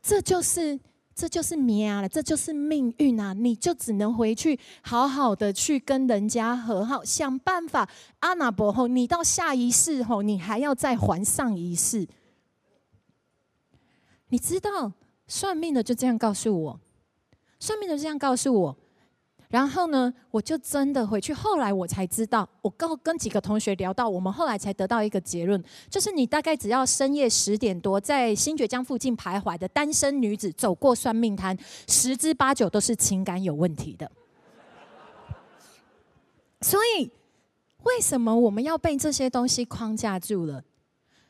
[0.01, 0.79] 这就是。
[1.19, 3.33] 这就是命啊，这就是命运啊！
[3.33, 7.89] 你就只能回去好好的去跟人家和好，想办法。
[8.19, 12.07] 阿那伯后，你到下一世后，你还要再还上一世。
[14.29, 14.93] 你知道，
[15.27, 16.79] 算命的就这样告诉我，
[17.59, 18.77] 算命的就这样告诉我。
[19.49, 21.33] 然后呢，我就真的回去。
[21.33, 31.57] 后来我才知道，我跟跟几个同学聊到，我们后来才得到一个结论，就是你大概只要深夜十点多在新崛江附近徘徊的单身女子走过算命摊，
[31.87, 34.11] 十之八九都是情感有问题的。
[36.61, 37.09] 所以，
[37.83, 40.63] 为什么我们要被这些东西框架住了？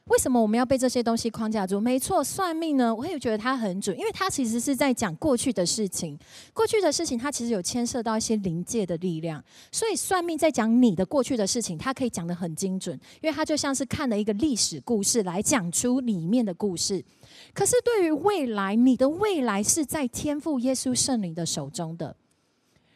[0.09, 1.79] 为什么我们要被这些东西框架住？
[1.79, 6.17] 没错，算命呢，我也觉得它很准，因为它其实是在讲过去的事情。
[6.51, 17.05] 过去的事情，它其实有牵涉到一些灵界的力量，所以算命在讲你的过去的事情，它可以讲得很精准，因为它就像是看了一个历史故事来讲出里面的故事。
[17.53, 22.15] 可是对于未来，你的未来是在天赋耶稣圣灵的手中的。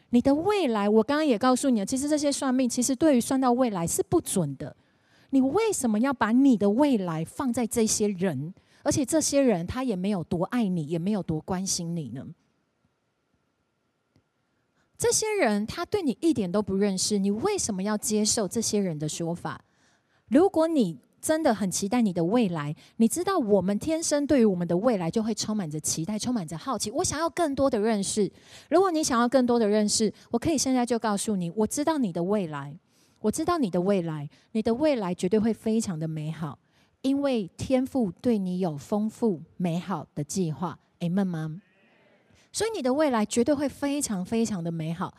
[0.10, 4.76] 你的未来，我刚刚也告诉你了，其实这些算命，其实对于算到未来是不准的。
[5.34, 8.54] 你为什么要把你的未来放在这些人？
[8.84, 12.28] 而且这些人他也没有多爱你，也没有多关心你呢？
[14.96, 19.60] 这些人他对你一点都不认识，你为什么要接受这些人的说法？
[20.28, 26.92] 如果你真的很期待你的未来，你知道我们天生对于我们的未来就会充满着期待，充满着好奇。
[26.92, 28.32] 我想要更多的认识。
[28.70, 32.78] 如果你想要更多的认识，我可以现在就告诉你，我知道你的未来。
[33.24, 36.60] 我知道你的未来，你的未来绝对会非常的美好，
[37.02, 40.78] 因为天父对你有丰富美好的计划。
[41.00, 41.62] Amen 吗？
[42.52, 45.16] 所以你的未来绝对会非常非常的美好，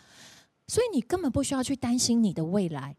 [0.68, 2.94] 所以你根本不需要去担心你的未来。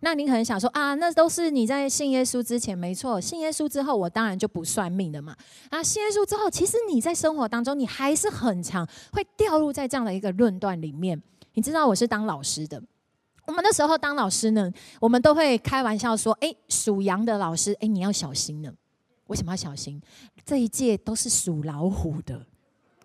[0.00, 5.36] 那你可能想说啊，那都是你在信耶稣之前，没错，信耶稣之后，我当然就不算命的嘛。
[5.68, 11.22] 啊，信耶稣之后，其实你在生活当中，你还是很常会掉入在这样的一个论断里面。
[11.52, 12.82] 你知道我是当老师的。
[13.50, 18.72] 我们那时候当老师呢，我们都会开玩笑说：“哎，属羊的老师，哎，你要小心呢。
[19.26, 20.00] 为什么要小心？
[20.44, 22.46] 这一届都是属老虎的，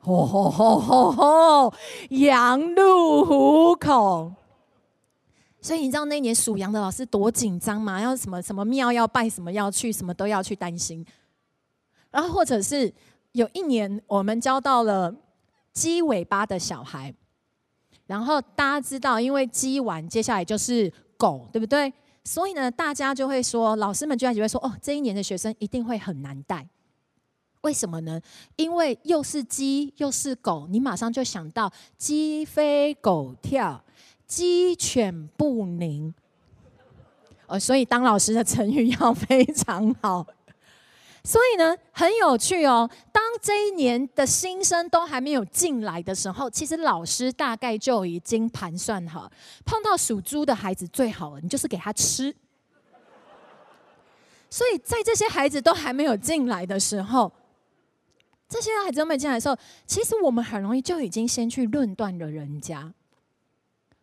[0.01, 1.73] 吼吼吼吼吼，
[2.09, 4.33] 羊入虎口。
[5.61, 7.99] 所以你知道那年属羊的老师多紧张吗？
[7.99, 11.03] 要什么什么庙要拜，什么要去，什么都要去担心。
[12.11, 12.93] 然后或者是
[13.31, 15.11] 有一年，我们教到了
[15.73, 17.11] 鸡尾巴的小孩。”
[18.07, 21.91] 然后大家知道，因为鸡完，接下来就是狗，对不对？
[22.23, 26.67] 所以呢，大家就会说，老师们就会说，哦，这一年的学生一定会很难带。
[27.61, 28.21] 为什么呢？
[28.57, 33.83] 因为又是鸡又是狗，你马上就想到鸡飞狗跳，
[34.27, 36.13] 鸡犬不宁。
[37.47, 40.25] 呃，所以当老师的成语要非常好。
[41.25, 42.87] 所以呢，很有趣哦。
[43.11, 49.29] 当这一年的新生都还没有进来的时候，其实老师大概就已经盘算好，
[49.65, 52.33] 碰到属猪的孩子最好了，你就是给他吃。
[54.51, 57.31] 所以在这些孩子都还没有进来的时候，
[58.47, 59.57] 这些孩子都没进来的时候，
[59.87, 62.93] 其实我们很容易就已经先去论断了人家。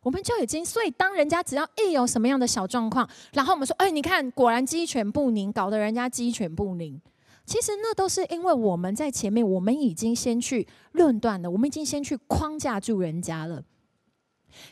[0.03, 7.01] 我们就已经，所以当人家只要一有什么样的小状况，然后我们说：“哎，你看，果然鸡犬不宁，搞得人家鸡犬不宁。”
[7.45, 13.65] 其实那都是因为我们在前面，我们已经先去论断了，我们已经先去框架住人家了。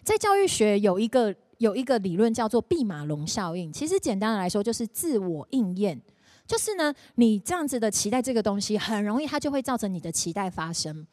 [0.03, 6.01] 在教育学有一个有一个理论叫做毕马龙效应，其实简单的来说就是自我应验，
[6.47, 11.07] 就是呢，你这样子的期待这个东西，很容易它就会造成你的期待发生。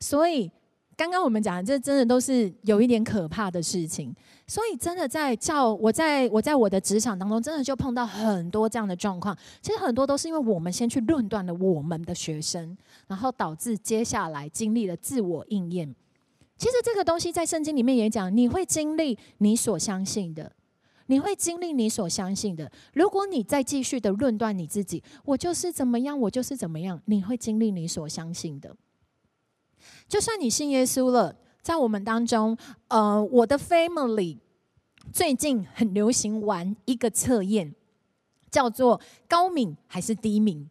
[0.00, 0.50] 所以
[0.96, 4.14] 刚刚我们讲的，这真的都是有一点可怕的事情。
[4.46, 9.36] 所以，真的在教我在我在我的职场当中，真的就碰到很多这样的状况。
[9.62, 12.76] 其实很多都是因为我们先去论断了我们的学生，
[13.06, 15.94] 然后导致接下来经历了自我应验。
[16.56, 20.52] 其实这个东西在圣经里面也讲，你会经历你所相信的，
[21.06, 22.70] 你会经历你所相信的。
[22.92, 28.76] 如果你再继续的论断你自己，我就是怎么样，我就是怎么样，你会经历你所相信的。
[30.08, 31.36] 就算你信耶稣了。
[31.62, 32.54] 在我们当中，
[32.88, 34.36] 呃，我的 family
[35.10, 37.74] 最近很流行玩一个测验，
[38.50, 40.68] 叫做高敏还是低敏？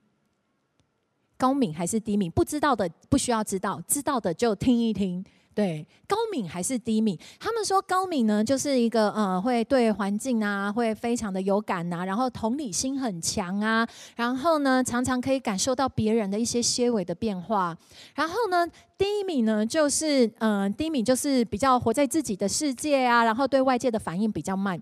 [1.35, 2.29] 高敏还是低敏？
[2.29, 5.25] 不知道的不需要知道，知道的就听一听。
[5.55, 7.15] 对，高敏还是低敏？
[7.39, 17.77] 他们说高敏呢，就是一个呃，会对环境啊，会非常的有感呐、啊，然后同理心很强啊，然后呢，常常可以感受到别人的一些些微的变化。
[18.15, 24.81] 然后呢，低敏呢，就是、呃，低敏就是比较活在自己的世界啊，然后对外界的反应比较慢。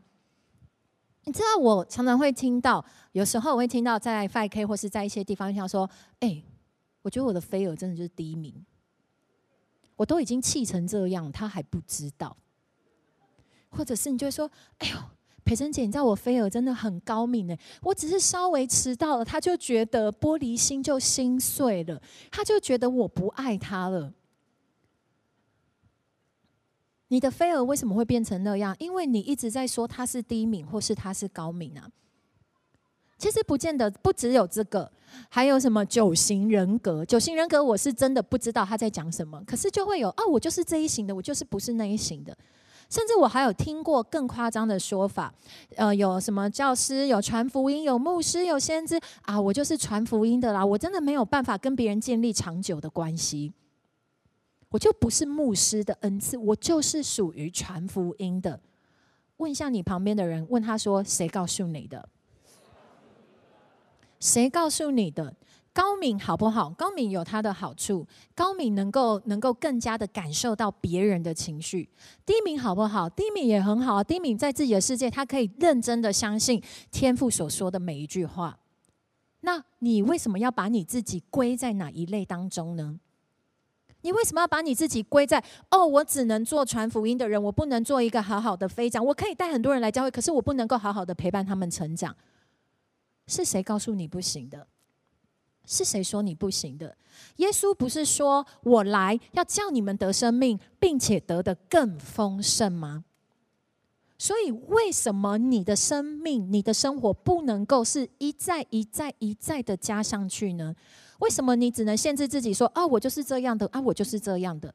[1.26, 5.90] 你知道，我常常会听到，有时候我会听到在 5K 或是在一些地方，像说，
[6.22, 6.42] 哎，
[7.02, 8.56] 我觉得我的飞蛾真的就是低敏。
[10.02, 12.36] 我都已经气成这样，他还不知道，
[13.70, 14.50] 或者是你就会说
[14.80, 14.98] ：“哎呦，
[15.46, 17.56] 培珍姐，你知道我飞蛾真的很高敏呢。
[17.84, 24.12] 我只是稍微迟到了，他就觉得玻璃心就心碎了，他就觉得我不爱他了。”
[27.10, 28.76] 你的飞蛾为什么会变成那样？
[28.80, 31.88] 因为你一直在说他是低敏，或是他是高敏啊。
[33.22, 34.92] 其实不见得，不只有这个，
[35.30, 37.06] 还有什么九型人格？
[37.06, 42.36] 九型人格我是真的不知道他在讲什么，可是就会有啊，我就是这一型的，我就是不是那一型的。
[42.90, 45.32] 甚至我还有听过更夸张的说法，
[45.76, 53.54] 呃，有什么教师、有传福音、有牧师、有先知啊，我就是传福音的啦，我真的没有办法跟别人建立长久的关系，
[54.70, 58.60] 我就不是牧师的恩赐，我就是属于传福音的。
[59.38, 62.10] 问一下你旁边的人，问他说，谁告诉你的？
[64.22, 65.36] 谁告诉你的？
[65.74, 66.70] 高敏好不好？
[66.70, 68.06] 高敏有它的好处，
[68.36, 71.90] 高敏能够能够更加的感受到别人的情绪。
[72.26, 73.10] 低敏好不好？
[73.10, 74.04] 低敏也很好啊。
[74.04, 76.62] 低敏在自己的世界，他可以认真的相信
[76.92, 78.60] 天赋所说的每一句话。
[79.40, 83.00] 那你为什么要把你自己归在哪一类当中呢？
[84.02, 85.86] 你为什么要把你自己归在哦？
[85.86, 89.06] 我只能做传福音的人，我不能做一个好好的飞长。
[89.06, 92.14] 我可以带很多人来教会，可是我不能够好好的陪伴他们成长。
[93.32, 94.68] 是谁告诉你不行的？
[95.66, 96.98] 是谁说你不行的？
[97.38, 103.06] 耶稣不是说我来要叫你们得生命，并且得的更丰盛吗？
[104.18, 110.76] 所以，为什么你的生命、你的生活不能够是一再、一再、一再的加上去呢？
[111.20, 114.74] 为什么你只能限制自己说啊，我就是这样的啊，我就是这样的？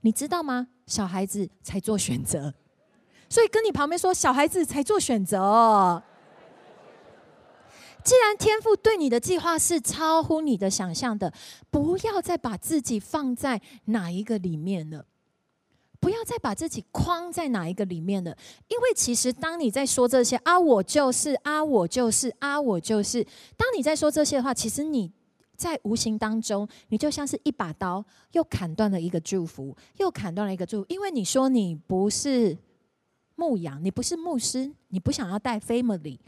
[0.00, 0.68] 你知道吗？
[0.86, 2.54] 小孩子才做选择，
[3.28, 6.02] 所以跟你旁边说，小孩子才做选择。
[8.04, 11.32] 既然天父对你的计划是超乎你的想象的，
[11.70, 15.04] 不要再把自己放在哪一个里面了，
[16.00, 18.36] 不要再把自己框在哪一个里面了。
[18.68, 23.22] 因为其实当你在说这些啊，我就是啊，我就是啊，我就是，
[23.56, 25.12] 当你在说这些的话，其实你
[25.56, 30.86] 在无形当中，你就像是一把刀，又砍断了一个祝福，又砍断了一个祝福。
[30.88, 32.56] 因为你说你不是
[33.34, 36.18] 牧羊，你不是牧师，你不想要带 family。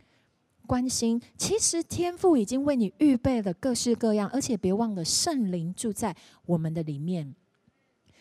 [0.71, 6.15] 关心，其实天父已经为你预备了各式各样，而且别忘了圣灵住在
[6.47, 7.35] 我们的里面，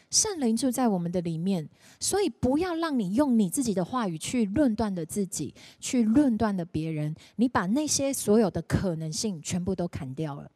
[0.10, 1.70] 圣灵住在我们的里面，
[2.00, 10.50] 所以不要让你用你自己的话语去论断的自己，去论断的别人，你把那些所有的可能性全部都砍掉了。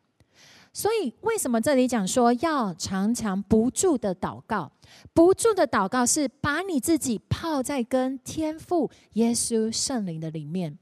[0.74, 4.72] 所以为什么这里讲说要常常不住的祷告？
[5.14, 10.80] 不住的祷告是把你自己泡在跟天父耶稣圣灵的里面。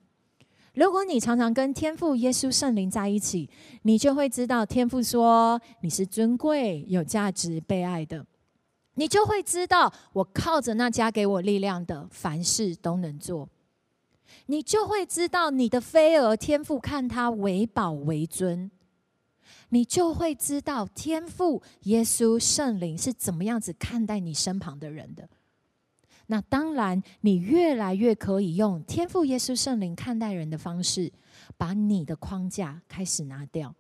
[0.74, 3.49] 如果你常常跟天父耶稣圣灵在一起，
[3.82, 8.26] 你就会知道天父说你是尊贵、有价值、被爱的。
[8.95, 13.49] 你就会知道，我靠着那加给我力量的，凡事都能做。
[14.45, 18.69] 你就会知道，你的飞蛾天父看他为宝为尊。
[19.69, 25.28] 你就会知道，天父耶稣圣灵是怎么样子看待你身旁的人的。
[26.32, 31.11] 那当然，你越来越可以用天赋耶稣圣灵看待人的方式，
[31.57, 33.75] 把你的框架开始拿掉。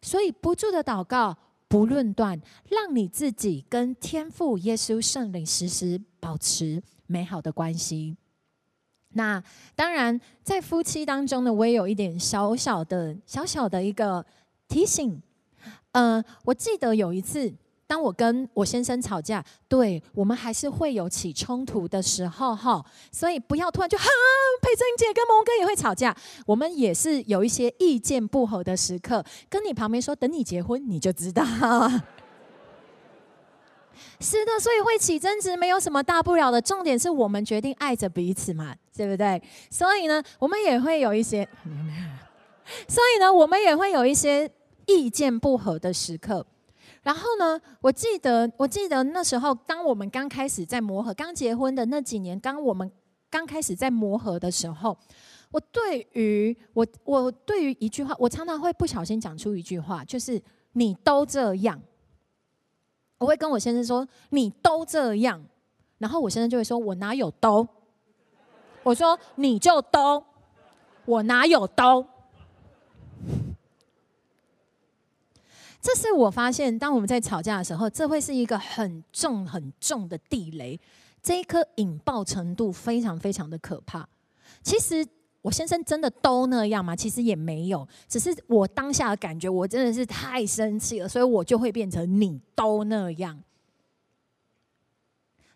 [0.00, 1.36] 所以，不住的祷告，
[1.68, 2.40] 不论断，
[2.70, 8.16] 让你自己跟天赋耶稣圣灵时时保持美好的关系。
[9.10, 9.44] 那
[9.76, 14.24] 当然，在夫妻当中呢，我也有一点小小的、小小的一个
[14.66, 15.20] 提醒。
[15.92, 17.52] 嗯、我记得有一次。
[17.86, 24.04] 当我跟我先生吵架，对，我们还是会有起冲突的时候哈，所以不要突然就哈，
[24.62, 26.16] 佩珍姐跟蒙哥也会吵架，
[26.46, 31.44] 我们也是有一些意见不合的时刻，跟你旁边说，等你结婚你就知道。
[34.18, 39.42] 是的，所以会起争执没有什么大不了的，重点是我们决定爱着彼此嘛，对不对？
[39.70, 41.46] 所以呢，我们也会有一些，
[42.88, 44.50] 所以呢，我们也会有一些
[44.86, 46.46] 意见不合的时刻。
[47.04, 52.90] 然后呢，我记得，我记得那时候，当我们刚开始在磨合，刚结婚的那几年，刚我们
[53.30, 54.96] 刚开始在磨合的时候，
[55.50, 60.42] 我对于我，我对于一句话，我常常会不小心讲出一句话，就是
[60.72, 61.78] “你都这样”，
[63.18, 65.44] 我会跟我先生说“你都这样”，
[65.98, 67.68] 然后我先生就会说“我哪有都”，
[68.82, 70.24] 我说“你就都”，
[71.04, 72.06] 我哪有都。
[75.84, 80.80] 这是我发现，当我们在吵架的时候，这会是一个很重很重的地雷，
[81.22, 84.08] 这一颗引爆程度非常非常的可怕。
[84.62, 85.06] 其实
[85.42, 86.96] 我先生真的都那样吗？
[86.96, 93.38] 其实也没有，只是我当下的感觉，我真的是太生气了，所以我就会变成你都那样。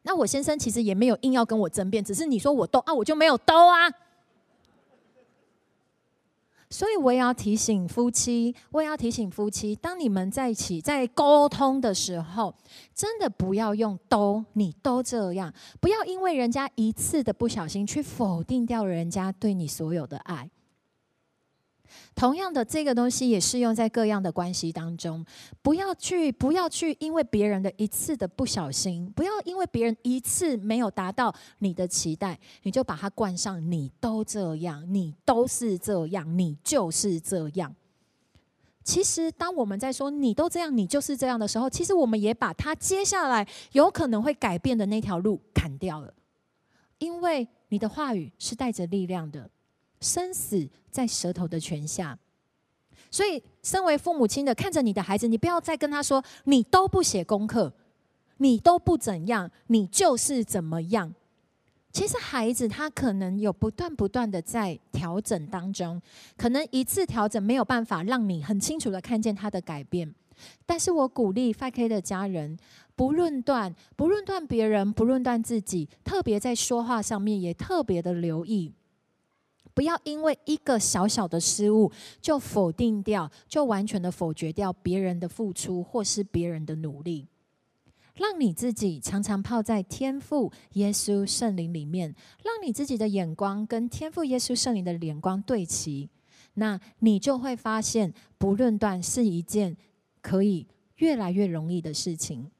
[0.02, 3.90] 那我先生其实也没有硬要跟我争辩，只是你说我都啊，我就没有都啊。
[6.70, 12.54] 所以我也要提醒夫妻，我也要提醒夫妻，当你们在一起在沟通的时候，
[12.94, 20.50] 真的不要用都，你都这样，不要因为人家一次的不小心，去否定掉人家对你所有的爱。
[22.14, 25.24] 同样的，这个东西也适用在各样的关系当中。
[25.62, 37.74] 不要去，不要去，因为别人的一次的不小心，不要因为别人一次没有达到你的期待，你就把它冠上“你都这样，你都是这样，你就是这样”。
[38.82, 46.14] 其实，当我们在说“你都这样，你就是这样”的时候，其实我们也把他接下来有可能会改变的那条路砍掉了，
[46.96, 49.50] 因为你的话语是带着力量的。
[50.00, 52.18] 生死在舌头的权下，
[53.10, 57.72] 所以身为父母亲的，看着你的孩子，你不要再跟他说：“你都不写功课，
[58.38, 61.14] 你都不怎样，你就是怎么样。”
[61.90, 66.00] 其实孩子他可能有不断不断的在调整当中，
[66.36, 70.14] 可能一次调整没有办法让你很清楚的看见他的改变。
[70.64, 72.56] 但是我鼓励 5K 的家人，
[72.94, 78.72] 不论断，不论断别人，不论断自己，特别在说话上面也特别的留意。
[79.78, 87.28] 不要因为一个小小的失误就否定掉，就完全的否决掉别人的付出或是别人的努力。
[88.16, 92.12] 让你自己常常泡在天赋耶稣圣灵里面，
[92.42, 96.10] 让你自己的眼光跟天赋耶稣圣灵的眼光对齐，
[96.54, 99.76] 那你就会发现，不论断是一件
[100.20, 100.66] 可以
[100.96, 102.50] 越来越容易的事情。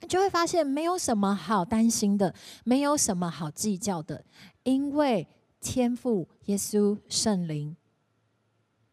[0.00, 2.34] 你就会发现，没有什么好担心的，
[2.64, 4.24] 没有什么好计较的，
[4.64, 5.28] 因为。
[5.60, 7.76] 天父耶稣圣灵，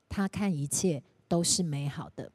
[0.10, 2.32] 他看一切都是美好的。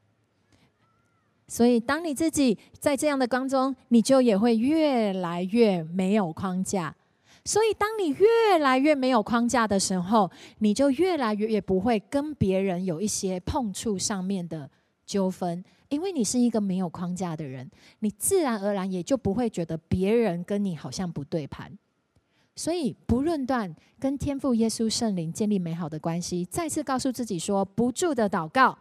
[1.47, 6.95] 所以，当你自己在这样的光中，你就也会越来越没有框架。
[7.43, 14.69] 所以，当你越来越没有框架的时候，你就越来越也不会跟别人有一些碰触上面的
[15.05, 17.69] 纠纷，因为你是一个没有框架的人，
[17.99, 21.77] 你自然而然也就不会觉得别人跟你好像不对盘。
[22.61, 28.77] 所以，不论断跟天父耶稣圣灵建立美好的关系，再次告诉自己说：不住的祷告。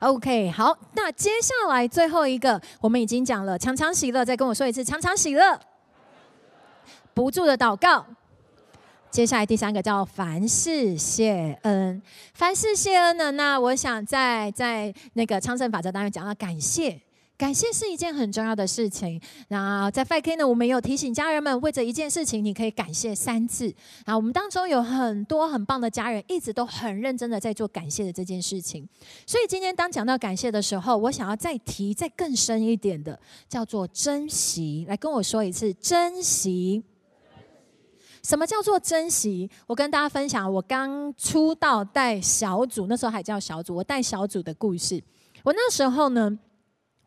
[0.00, 5.60] OK，好，那接下来最后一个，我们已经讲了，常常喜乐，再跟我说一次，常常喜乐，
[7.12, 8.06] 不住的祷告。
[9.10, 12.00] 接下来第三个叫凡事谢恩，
[12.32, 13.32] 凡事谢恩呢？
[13.32, 16.98] 那我想在在那个昌盛法则当中讲到感谢。
[17.38, 19.20] 感谢是一件很重要的事情。
[19.46, 23.72] 那在 FK 呢，我们有提醒家人们，为这一件事情，你可以感谢三次。
[24.04, 28.88] 啊，我们当中有很多很棒的家人，一直都很认真的在做感谢的这件事情。
[29.24, 33.16] 所以今天当讲到感谢的时候，我想要再提再更深一点的，
[33.48, 34.84] 叫做珍惜。
[34.88, 36.82] 来跟我说一次，珍惜。
[38.24, 39.48] 什么叫做珍惜？
[39.68, 45.00] 我跟大家分享，我刚出道带小组，那时候还叫小组，我带小组的故事。
[45.44, 46.36] 我那时候呢。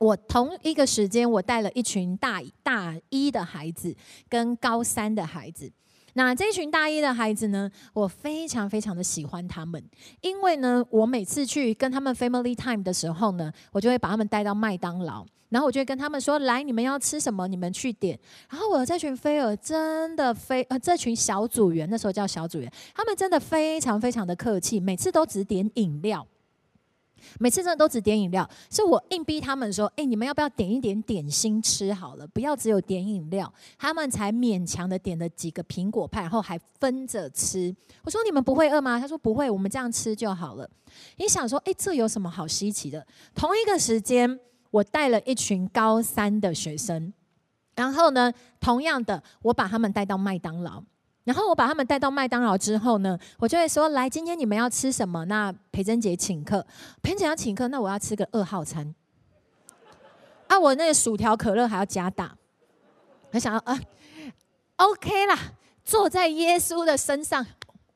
[0.02, 3.96] 我同一个时间，我带了一群大大一的孩子
[4.28, 5.72] 跟高三的孩子。
[6.14, 9.80] 那这群大一的孩子呢，我非常非常的喜欢他们，
[10.22, 17.48] 因为呢，我每次去跟他们 family time 的时候呢，我就会把他们带到麦当劳，然后我就会跟他们说：“来，你们要吃什么？
[17.48, 26.26] 你们去点。”然后我这群菲儿真的非呃，这群小组员那时候叫小组员，他们真的非常非常的客气，每次都只点饮料。
[27.40, 32.28] 每次真的都只点饮料，是我硬逼他们说：“哎、你们要不要点一点点心吃好了？
[32.28, 37.76] 不要只有点饮料。”他们才勉强的点了几个苹果派，然后还分着吃。
[38.04, 40.70] 我说：“你们不会饿吗？”他说：“不会，我们这样吃就好了。”
[41.18, 47.14] 你想说：“哎、这有什么好稀奇的？”同一个时间，我带了一群高三的学生，
[47.76, 50.84] 然后呢，同样的，我把他们带到麦当劳。
[51.24, 55.24] 然后我把他们带到麦当劳之后呢，我就会说：来，今天你们要吃什么？
[55.26, 56.66] 那培珍姐请客，
[57.04, 58.94] 培姐要请客，那我要吃个二号餐。
[60.48, 62.36] 啊，我那个薯条可乐还要加大。
[63.32, 63.80] 我想要啊
[64.78, 65.38] ，OK 啦，
[65.86, 67.46] 坐在耶稣的身上，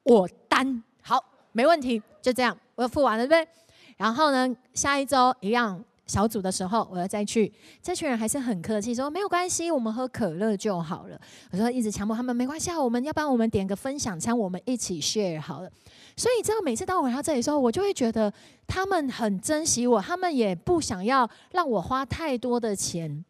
[0.03, 3.51] 我担好，没问题，就这样，我付完了，对不对？
[3.97, 5.83] 然后呢，下一周一样。
[6.07, 7.51] 小组的时候，我要再去，
[7.81, 11.19] 这群人还是很客气，说没有关系，我们喝可乐就好了。
[11.51, 15.71] 我说一直强迫他们没关系啊，我们要不然我们点个分享餐，我们一起 share 好了。
[16.15, 18.31] 所以，这样每次当我来到这里的时候，我就会觉得
[18.67, 23.25] 他们很珍惜我，他们也不想要让我花太多的钱。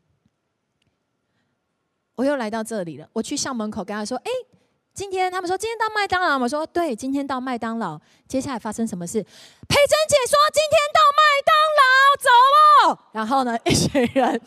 [2.16, 4.32] 我又来到这里了，我去校门口跟他说：“哎。”
[4.96, 8.00] 今天他们说今天到麦当劳，我说对，今天到麦当劳。
[8.30, 9.22] 接下来发生什么事？
[9.22, 11.92] 培珍姐说今天到麦当劳，
[12.24, 12.30] 走
[12.88, 13.00] 哦。
[13.12, 14.42] 然后呢，一群人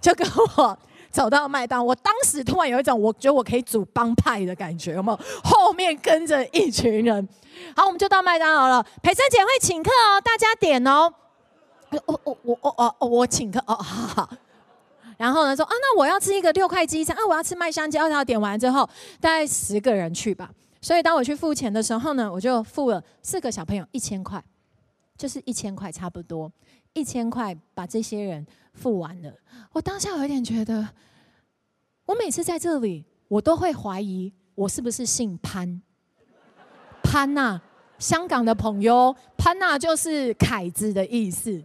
[0.00, 0.26] 就跟
[0.56, 0.78] 我
[1.10, 1.84] 走到麦当。
[1.84, 5.20] 我当时突然有一种我觉得我可以组帮派的感觉，有没有？
[5.44, 7.28] 后面跟着一群人。
[7.76, 8.82] 好，我们就到麦当劳了。
[9.02, 11.12] 培珍姐会请客哦，大家点哦。
[11.90, 14.30] 我我我我我我请客哦，好好。
[15.20, 17.98] 然后呢，说啊，那我要吃一个六块鸡餐啊，我要吃麦香鸡。
[17.98, 18.88] 然后点完之后，
[19.20, 20.50] 大概十个人去吧。
[20.80, 24.42] 所以当我去付钱的时候呢，我就付了四个小朋友一千块，
[25.18, 26.50] 就是一千块差不多，
[26.94, 29.30] 一千块把这些人付完了。
[29.72, 30.88] 我当下有点觉得，
[32.06, 35.82] 我每次在这里，我都会怀疑我是不是姓潘。
[37.02, 37.60] 潘呐，
[37.98, 41.62] 香港的朋友，潘呐就是凯子的意思。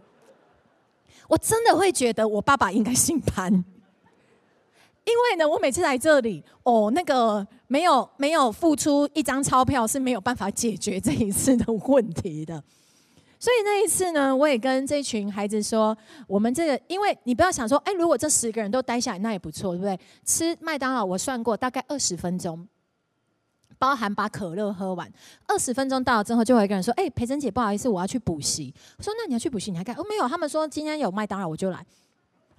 [1.28, 3.52] 我真的会觉得我爸爸应该姓潘，
[5.04, 12.62] 因为呢，我每次来这里，哦，那个没有没有付出一张钞票是没有办法解决这一次的问题的。
[13.38, 15.96] 所以那一次呢，我也跟这群孩子说，
[16.26, 19.98] 我们这个，因为你不要想说，哎，如果这十个人都待下来，那也不错，对不对？
[20.24, 22.66] 吃麦当劳，我算过，大概二十分钟。
[23.78, 25.10] 包含把可乐喝完，
[25.46, 31.84] 二十分钟到了之后，就有一个人说：“哎、培珍姐，不好意思，我要去补习。”我说：“那你要去补习，你还干？”哦，没有，他们说今天有麦当劳，我就来。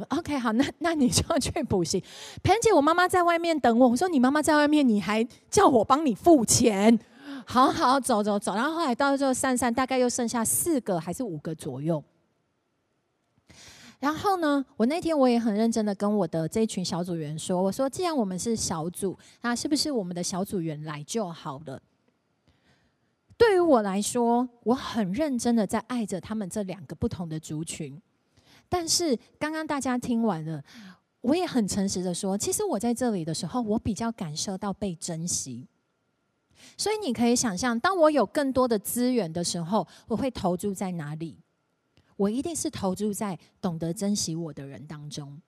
[0.09, 1.99] OK，好，那那你就要去补习。
[2.43, 3.88] 培珍姐，我妈妈在外面等我。
[3.88, 6.99] 我说：“你妈妈在外面，你还叫我帮你付钱？”
[7.45, 8.53] 好好，走走走。
[8.53, 12.03] 然后后来到最后散散，大概又剩下四个还是五个左右。
[13.99, 21.81] 然后呢，我那天我也很认真的跟我的这一群小组员说：“我说，既然我们是小组，那是不是我们的小组员来就好了？”
[23.37, 27.99] 对于我来说，我很认真的在爱着他们这两个不同的族群。
[28.69, 30.63] 但是刚刚大家听完了，
[31.21, 35.67] 我也很诚实的说，其实我在这里的时候，我比较感受到被珍惜。
[36.75, 41.37] 所以你可以想象，当我有更多的资源的时候，我会投注在哪里？
[42.18, 45.41] 我一定是投注在懂得珍惜我的人当中，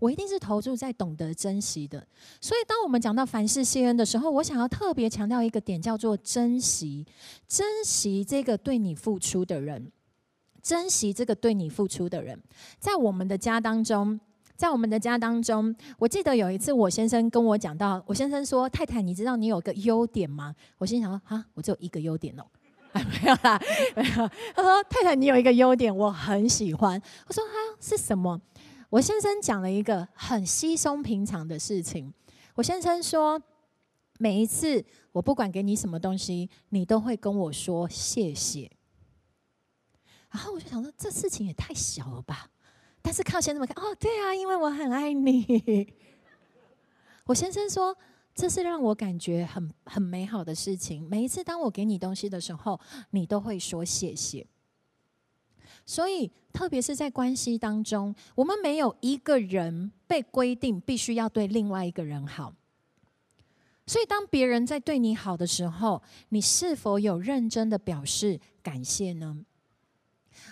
[0.00, 2.06] 我一定是投注在懂得珍惜的。
[2.40, 7.06] 所以，当我们讲到凡事谢恩的时候，我想要特别强调一个点，叫做珍惜，
[7.46, 9.90] 珍惜这个对你付出的人，
[10.62, 12.40] 珍惜这个对你付出的人。
[12.78, 14.20] 在我们的家当中，
[14.56, 22.44] 在我们的家当中，我记得有一次，我先生跟我讲到，我先生说：“太太，你知道你有个优点吗？”我心想说：“啊，我只有一个优点哦。”
[22.94, 23.60] 没有啦，
[23.94, 24.30] 没有。
[24.54, 28.40] 他说：“太太，你有一个优点，我很喜欢。”我说：“哈，是什么？”
[28.90, 32.12] 我先生讲了一个很稀松平常的事情。
[32.54, 33.40] 我先生说
[34.18, 38.70] ：“每一次我不管给你什么东西，你都会跟我说谢谢。”
[40.32, 42.48] 然后我就想说，这事情也太小了吧？
[43.02, 45.94] 但是靠先生们看，哦，对啊，因为我很爱你。
[47.26, 47.96] 我先生说。
[48.38, 51.02] 这是让我感觉很很美好的事情。
[51.10, 52.78] 每一次当我给你东西的时候，
[53.10, 54.46] 你都会说谢谢。
[55.84, 62.54] 所以，特别是在关系当中，我们没有一个人被规定必须要对另外一个人好。
[63.88, 69.36] 所以，当别人在对你好的时候，你是否有认真的表示感谢呢？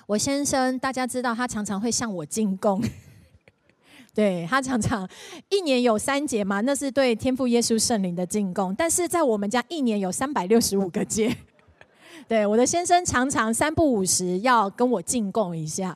[0.09, 2.83] 我先生，大家知道，他常常会向我进贡。
[4.17, 5.07] 对，他常常
[5.51, 8.75] 一年有三节嘛，那是对天父耶稣圣灵的进贡。
[8.75, 11.37] 但是在我们家一年有三百六十五个节，
[12.27, 15.95] 对，我的先生常常三不五时要跟我进贡一下。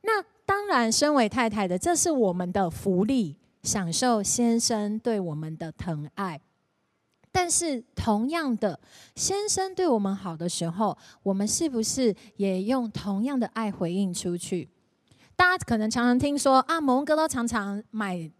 [0.00, 6.40] 那当然，身为太太的，这是我们的福利，享受先生对我们的疼爱。
[7.30, 8.80] 但是同样的，
[9.14, 14.68] 先生对我们好的时候，我们是不是也用同样的爱回应出去？
[15.42, 18.30] 大家可能常常听说啊，蒙恩哥都常常买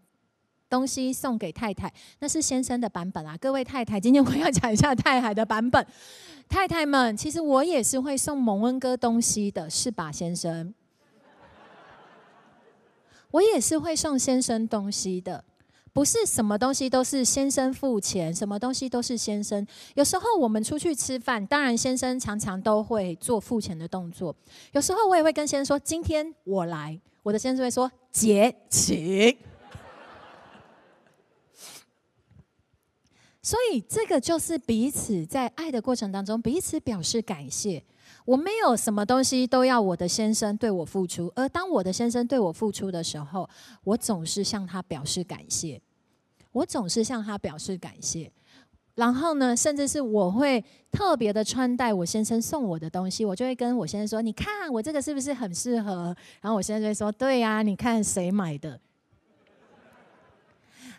[0.69, 3.35] 东西送给太太，那是先生的版本啊。
[3.41, 5.85] 各位太太，今天我要讲一下太太的版本。
[6.47, 10.73] 太太们，其实我也是会送蒙恩哥东西的，是吧，先生？
[13.31, 15.43] 我也是会送先生东西的。
[15.93, 19.65] 不是什么东西都是先生付钱，什么东西都是先生。
[19.93, 24.35] 有时候我们出去吃饭，当然先生常常都会做付钱的动作。
[24.71, 29.37] 有时候我也会跟先生说：“今天我来。”我的先生会说：“姐，请。”
[33.43, 37.83] 所以这个就是彼此在爱的过程当中，彼此表示感谢。
[38.25, 43.49] 我没有什么东西都要我的先生对我付出，而当我的先生对我付出的时候，
[43.83, 45.81] 我总是向他表示感谢。
[46.51, 48.31] 我总是向他表示感谢。
[48.95, 58.79] 然后呢，甚至是我会特别的穿戴我先生送我的东西，我就会跟我先生说：“你看我这个是不是很适合？”然后我先生就会说：“对呀，你看谁买的？”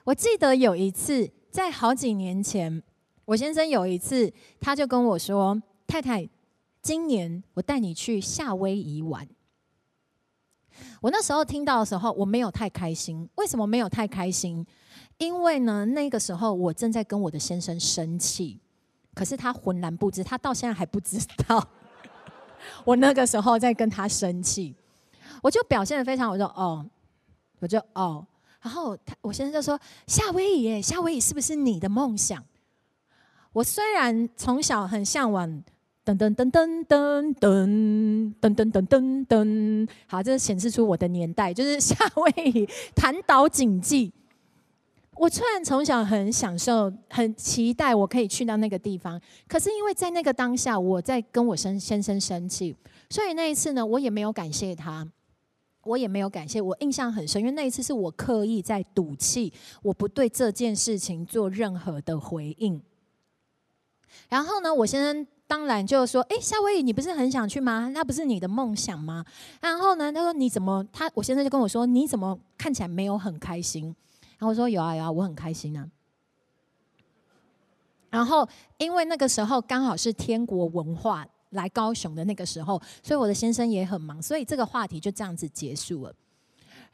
[0.03, 2.83] 我记得有一次，在好几年前，
[3.25, 6.29] 我先生有一次，他就跟我说：“太太。”
[6.85, 9.27] 今年我带你去夏威夷玩。
[11.01, 13.27] 我那时候听到的时候，我没有太开心。
[13.37, 14.67] 为什么没有太开心？
[15.17, 18.61] 因为呢，那个时候我正在跟我的先生生气，
[19.15, 21.19] 可是他浑然不知，他到现在还不知
[21.49, 21.67] 道
[22.85, 24.77] 我那个时候在跟他生气。
[25.43, 26.85] 我就表现得非常，我说哦，
[27.61, 28.27] 我就哦，
[28.61, 32.45] 然后他我先生就说夏威夷，夏威夷是不是你的梦想？
[33.55, 35.65] 我虽然从小很向往。
[36.05, 44.13] 噔噔噔噔噔噔噔噔噔噔噔，好，这显示出我的年代，就是夏威夷弹岛锦记。
[45.15, 52.77] 我虽然从小很享受、很期待我可以去到那个地方，可是因为在那个当下，我在跟我先先生生气，
[53.09, 55.11] 所以那一次呢，我也没有感谢他，
[55.85, 56.61] 我也没有感谢。
[56.61, 59.51] 我印象很深，因为那一次是我刻意在赌气，
[59.83, 62.83] 我不对这件事情做任何的回应。
[64.29, 65.27] 然后呢，我先生。
[65.47, 67.91] 当然就说，哎，夏威夷，你不是很想去吗？
[67.93, 69.25] 那不是你的梦想吗？
[69.61, 70.85] 然后呢，他说你怎么？
[70.93, 73.85] 他我先生就跟我说，你怎么看起来没有很开心？
[74.39, 75.89] 然后我说有啊有啊，我很开心啊。
[78.11, 86.15] 然后因为那个时候刚好是天国文化来高雄的那个时候，所以我的先生也很忙，所以这个话题就这样子结束了。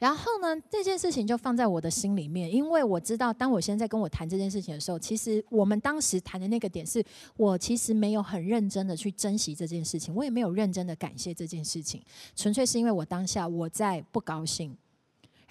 [0.01, 7.05] 然后呢，这件事情就放在我的心里面，因为我知道，当我现在跟我谈这件事情的时候，其实我们当时谈的那个点是，
[7.37, 12.01] 我其实没有很认真的去珍惜这件事情，我也没有认真的感谢这件事情，
[12.35, 14.75] 纯粹是因为我当下我在不高兴。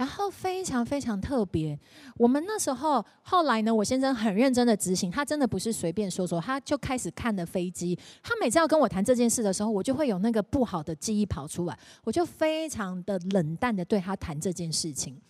[0.01, 1.79] 然后非常非常特别，
[2.17, 7.99] 我们那时候后来呢，我先生很认真的执行，他真的不是随便说说，他就开始看了飞机。
[8.23, 15.21] 他每次要跟我谈这件事的时候，我就会有那个不好的记忆跑出来，我就非常的冷淡的对他谈这件事情。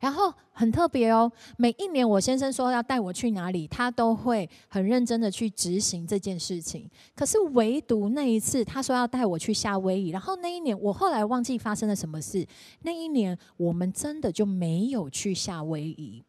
[0.00, 6.88] 然后很特别哦，每一年我先生说要带我去哪里，他都会很认真的去执行这件事情。
[7.14, 12.46] 可是唯独那一次，他说要带我去夏威夷，然后那一年我后来忘记发生了什么事。
[12.82, 16.24] 那一年我们真的就没有去夏威夷，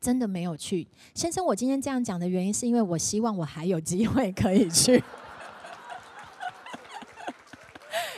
[0.00, 0.86] 真的没有去。
[1.14, 5.02] 先生，我今天这样讲的原因是因为我希望我还有机会可以去。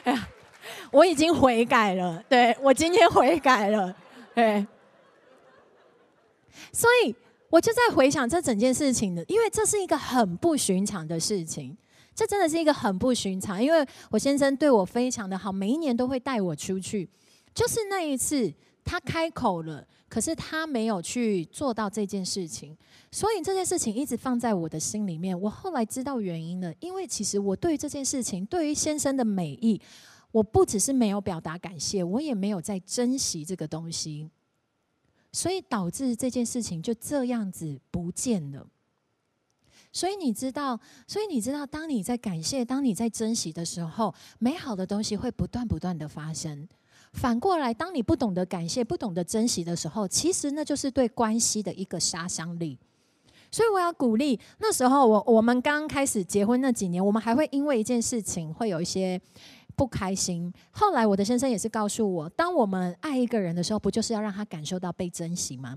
[0.05, 0.29] 哎呀。
[0.93, 3.97] 我已经悔改了，对，我今天悔改了，
[4.35, 4.65] 对，
[6.71, 7.15] 所以
[7.49, 11.75] 我就在回想这整件事情的，因为这是一个很不寻常的事情，
[12.15, 17.09] 这真的是一个很不寻常，因为我先生对我非常的好，每一年都会带我出去，
[17.55, 18.53] 就是那一次
[18.85, 22.77] 他开口了，可是他没有去做到这件事情，
[23.11, 25.41] 所以这件事情一直放在我的心里面。
[25.41, 29.81] 我后来知道原因了，因为其实我对于这件事情，对于先生的美意。
[30.33, 34.31] 我不只是没有表达感谢，我也没有在珍惜这个东西，
[35.31, 38.67] 所以导致这件事情就这样子不见了。
[39.93, 46.67] 所以你知道，所以你知道，当你在感谢、当你在珍惜的时候，美好的东西会不断不断的发生。
[47.13, 52.79] 反过来，当你不懂得感谢、不懂得珍惜的时候，其实那就是对关系的一个杀伤力。
[53.51, 59.21] 所以我要鼓励，那时候我我们刚开始结婚那几年，我们还会因为一件事情会有一些。
[59.77, 60.53] 不开心。
[60.71, 65.77] 后来我的先生也是告诉我，当我们爱一个人的时候，不就是要让他感受到被珍惜吗？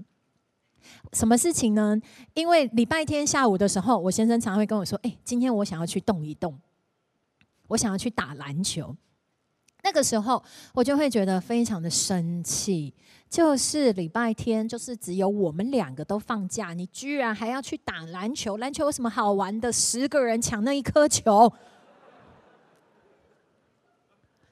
[1.13, 1.99] 什么事情呢？
[2.35, 6.59] 因为礼拜天下午的时候，我先生常会跟我说：“哎，今天我想要去动一动，
[7.69, 8.95] 我想要去打篮球。”
[9.83, 10.43] 那个时候
[10.73, 12.93] 我就会觉得非常的生气，
[13.29, 18.57] 就是礼拜天，就是只有我们两个都放假，你居然还要去打篮球？
[18.57, 19.71] 篮球有什么好玩的？
[19.71, 21.51] 十个人抢那一颗球。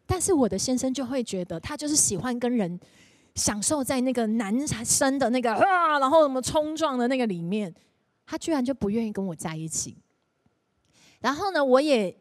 [0.06, 2.80] 但是我的先生就会觉得，他就是喜欢跟人
[3.36, 7.74] 享受在那个男生的那个啊，然后什么冲撞的那个里面，
[8.26, 9.98] 他居然就不愿意跟我在一起。
[11.20, 12.18] 然后呢，我也。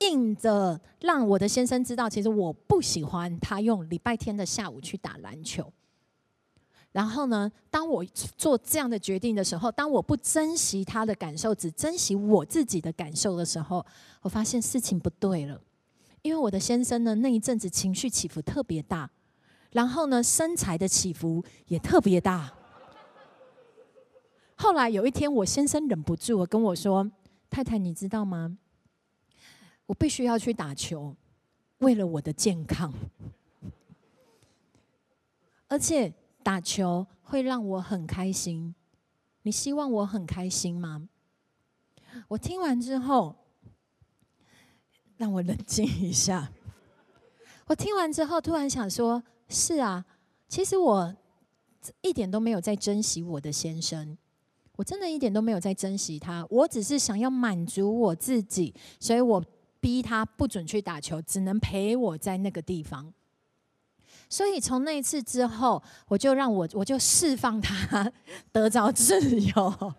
[0.00, 5.72] 硬着让我的先生知道，其实我不喜欢他用礼拜天的下午去打篮球。
[6.90, 8.04] 然后呢，当我
[8.36, 13.82] 做这样的决定的时候，当我不珍惜他的感受，只珍惜我自己的感受的时候，
[14.20, 15.58] 我发现事情不对了。
[16.22, 19.10] 因为我的先生呢，那一阵子情绪起伏特别大，
[19.72, 22.52] 然后呢，身材的起伏也特别大。
[24.54, 27.10] 后来有一天，我先生忍不住跟我说
[27.50, 28.56] ：“太太，你知道吗？”
[29.86, 31.16] 我必须要去打球，
[31.78, 32.94] 为了我的健康，
[35.66, 36.14] 而且
[36.44, 38.72] 打球会让我很开心。
[39.42, 41.08] 你希望我很开心吗？
[42.28, 43.34] 我听完之后，
[45.22, 46.50] 让我冷静一下。
[47.68, 50.04] 我听完之后，突然想说：是啊，
[50.48, 51.14] 其实我
[52.00, 54.18] 一点都没有在珍惜我的先生，
[54.74, 56.44] 我真的一点都没有在珍惜他。
[56.50, 59.42] 我只是想要满足我自己，所以我。
[59.82, 63.12] 逼他不准去打球，只能陪我在那个地方。
[64.28, 68.12] 所以从那一次之后，我就让我我就释放他
[68.52, 69.92] 得着自由，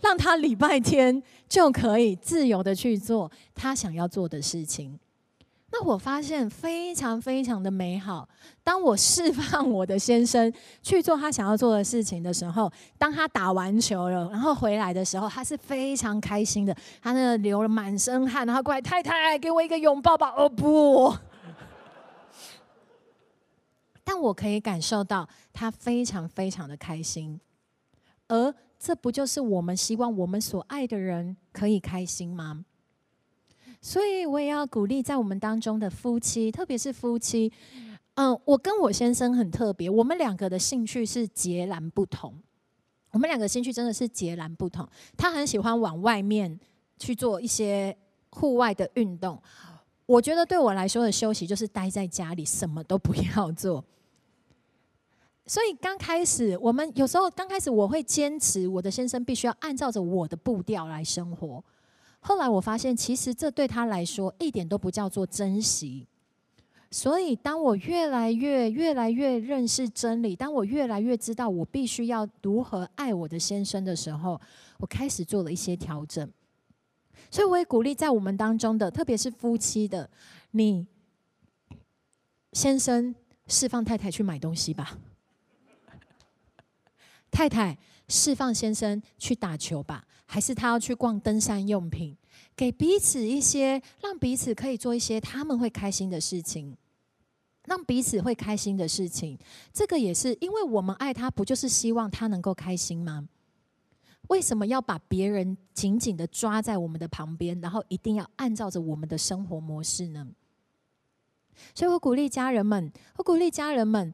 [0.00, 4.98] 让他礼拜天就可以自由的去做他想要做的事情。
[5.70, 8.26] 那我发现非常非常的美好。
[8.64, 10.50] 当我释放我的先生
[10.82, 16.74] 去做他想要做的事情的时候，当他打完球了，然后回来的时候，他是非常开心的。
[17.02, 20.32] 他那流了满身汗，然后过来，太太给我一个拥抱吧。
[20.38, 21.14] 哦不！
[24.02, 27.38] 但我可以感受到他非常非常的开心，
[28.28, 32.64] 而这不就是我们希望我们所爱的人可以开心吗？
[33.80, 37.52] 所以，我也要鼓励在我们当中的夫妻，特别是夫妻。
[38.14, 42.34] 嗯，我跟我先生很特别，我们两个的兴趣是截然不同。
[43.12, 44.86] 我们两个兴趣真的是截然不同。
[45.16, 46.58] 他很喜欢往外面
[46.98, 47.96] 去做一些
[48.30, 49.40] 户外的运动。
[50.06, 53.84] 我觉得对我来说的休息就是待在家里，什么都不要做。
[55.48, 61.64] 所以刚开始，我们有时候刚开始我会坚持，我的先生必须要按照着我的步调来生活。
[62.20, 66.06] 后来我发现，其实这对他来说一点都不叫做珍惜。
[66.90, 74.38] 所以，当我越来越、越来越认识真理，当我越来越知道我必须要如何爱我的先生的时候，
[74.78, 76.30] 我开始做了一些调整。
[77.30, 80.08] 所以，我也鼓励在我们当中的，特别是夫妻的，
[80.50, 80.86] 你
[82.52, 83.14] 先生
[83.46, 84.98] 释放太太去买东西吧，
[87.30, 90.04] 太太释放先生去打球吧。
[90.30, 92.14] 还是他要去逛登山用品，
[92.54, 96.76] 给彼此一些，让彼此可以做一些他们会开心的事情，
[97.64, 99.38] 让彼此会开心的事情。
[99.72, 103.26] 这个也是因为我们爱他，不就是希望他能够开心吗？
[104.28, 110.28] 为什么要把别人紧紧的抓在我们的旁边，然后一定要按照着我们的生活模式呢？
[111.74, 114.12] 所以我鼓励家人们，我鼓励家人们，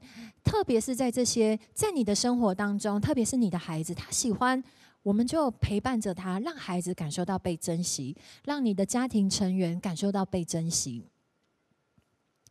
[0.54, 4.62] 特别是在这些在你的生活当中，特别是你的孩子，他喜欢。
[5.02, 11.08] 我们就陪伴着他，让孩子感受到被珍惜，让你的家庭成员感受到被珍惜。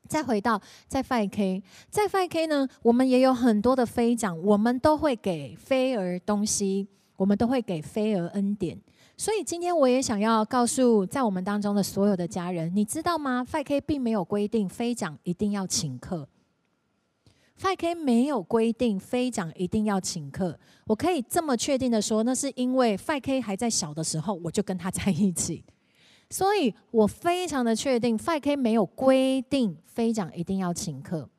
[0.09, 8.77] 再回到在 5K，在 5K 呢，我们也有很多的飞长，我们都会给飞儿东西，我们都会给飞儿恩典。
[9.15, 16.27] 所以今天我也想要告诉在我们当中的所有的家人，你知道吗？5K 并没有规定飞长一定要请客。
[17.61, 25.63] 5K 没有规定飞长一定要请客，我可以这么确定的说，那是因为 5K 还在小的时候，我就跟他在一起，
[26.31, 31.29] 所以我非常的确定 5K 没有规定飞长一定要请客。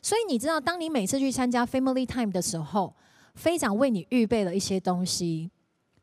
[0.00, 2.96] 所以你知道，当你每次去参加 Family Time 的时候，
[3.34, 5.50] 飞长为你预备了一些东西，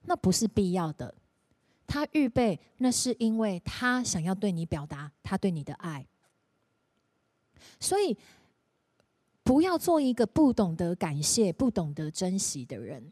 [0.04, 1.16] 那不是必要的，
[1.88, 6.06] 他预备那是因为他想要对你表达他对你的爱，
[7.80, 8.16] 所以。
[9.50, 13.12] 不要做一个不懂得感谢、不懂得珍惜的人。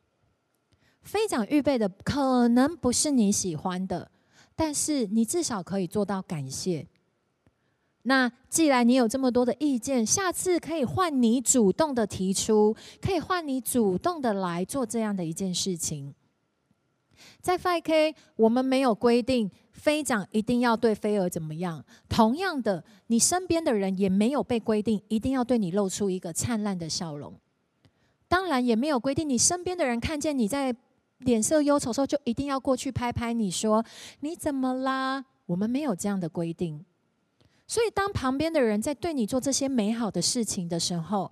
[1.01, 4.11] 非常预备的可能不是你喜欢的，
[4.55, 6.85] 但是你至少可以做到感谢。
[8.03, 16.13] 那既然你有这么多的意见，下次可以换你主动的提出，可以换你主动的来做这样的一件事情。
[17.41, 21.83] 在 5K，我们没有规定飞长一定要对飞蛾怎么样。
[22.09, 27.33] 同样的，你身边的人也没有被规定一定要对你露出一个灿烂的笑容。
[28.27, 30.75] 当然，也没有规定你身边的人看见你在
[31.19, 33.83] 脸色忧愁的时候，就一定要过去拍拍你说
[34.19, 35.23] 你怎么啦？
[35.45, 36.83] 我们没有这样的规定。
[37.65, 41.31] 所以，当旁边的人在对你做这些美好的事情的时候，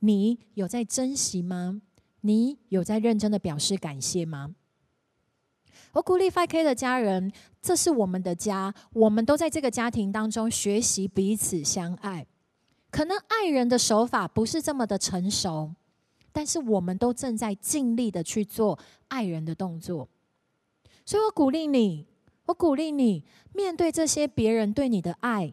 [0.00, 1.80] 你有在珍惜吗？
[2.22, 4.54] 你有在认真的表示感谢吗？
[5.92, 7.30] 我鼓励 Five K 的家人，
[7.60, 12.26] 这是我们的家，我们都在这个家庭当中学习彼此相爱。
[12.90, 15.74] 可能爱人的手法不是这么的成熟，
[16.32, 18.78] 但是我们都正在尽力的去做
[19.08, 20.08] 爱人的动作。
[21.04, 22.06] 所以我鼓励你，
[22.46, 25.52] 我鼓励你，面对这些别人对你的爱，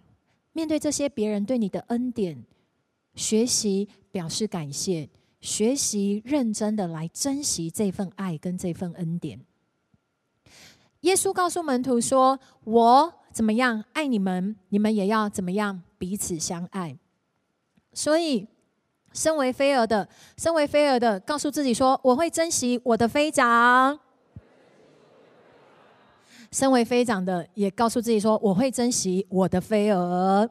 [0.54, 2.46] 面对这些别人对你的恩典，
[3.16, 5.10] 学习表示感谢，
[5.42, 9.42] 学习认真的来珍惜这份爱跟这份恩典。
[11.02, 16.98] 耶稣告诉门徒说：“我怎么样爱你们，你们也要怎么样彼此相爱。”
[17.94, 18.48] 所以，
[19.14, 24.00] 身为飞蛾的，身为飞蛾的，告诉自己说：“我会珍惜我的飞长。”
[26.52, 30.50] 身为飞长的，也告诉自己说：“我会珍惜我的飞蛾。”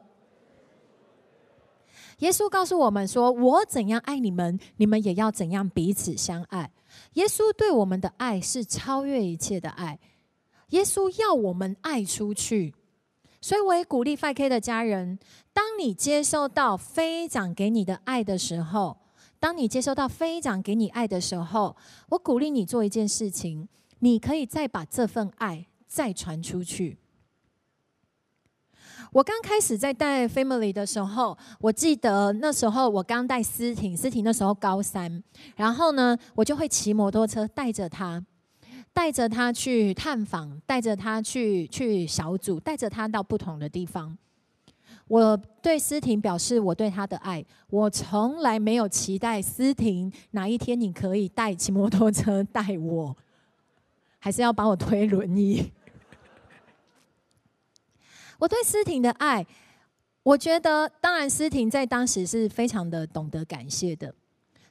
[2.19, 6.71] 耶稣告诉我们说：“我怎样爱你们，你们也要怎样彼此相爱。”
[7.13, 9.99] 耶稣对我们的爱是超越一切的爱。
[10.69, 12.73] 耶稣要我们爱出去，
[13.41, 15.17] 所以我也鼓励 5K 的家人：
[15.53, 18.97] 当你接受到飞长给你的爱的时候，
[19.39, 21.75] 当你接受到飞长给你爱的时候，
[22.09, 23.67] 我鼓励你做一件事情，
[23.99, 26.97] 你可以再把这份爱再传出去。
[29.11, 35.23] 我刚开始在带 Family 的时候，我记得那时候我刚带思婷，思婷那时候高三，
[35.55, 38.23] 然后呢，我就会骑摩托车带着她。
[38.93, 44.17] 带着他去探访，带着他去去小组，带着他到不同的地方。
[45.07, 53.17] 我对思婷表示我对他的爱，我从来没有期待思婷哪一天你可以带骑摩托车带我，
[54.19, 55.71] 还是要把我推轮椅。
[58.37, 59.45] 我对思婷的爱，
[60.21, 64.13] 我觉得当然思婷在当时是非常的懂得感谢的。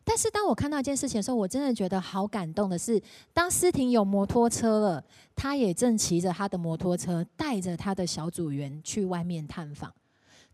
[0.08, 2.98] 但是当我看到一件事情的时候，我真的觉得好感动的是，
[3.34, 5.04] 当思婷有摩托车了，
[5.36, 9.92] 他也正骑着他的摩托车，带着他的小组员去外面探访。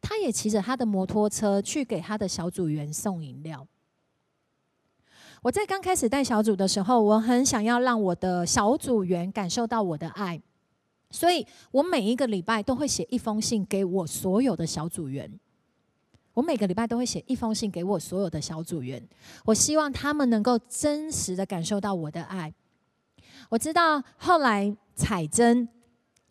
[0.01, 3.65] 他也骑着他的摩托车去给他的小组员送饮料。
[5.41, 10.43] 我在刚开始带小组的时候，我很想要让我的小组员感受到我的爱，
[11.11, 15.39] 所以我每一个礼拜都会写一封信给我所有的小组员。
[16.35, 19.03] 我每个礼拜都会写一封信给我所有的小组员，
[19.45, 22.53] 我希望他们能够真实的感受到我的爱。
[23.49, 25.69] 我知道后来彩珍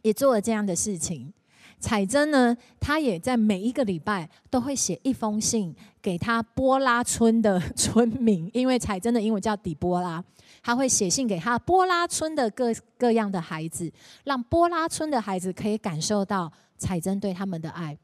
[0.02, 1.34] 也做了这样的事情。
[1.80, 10.24] 彩珍呢，她也在每一个礼拜都会写一封信给她波拉村的 村民，因为彩珍的英文叫底波拉，
[10.62, 13.92] 她会写信给她波拉村的各各样的孩子，
[14.24, 17.98] 让波拉村的孩子可以感受到彩珍对他们的爱。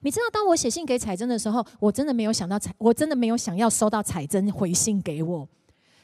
[0.00, 5.48] 你知道，当我写信给彩珍的时候，我真的没有想到彩，我真的没有想要收到彩珍回信给我。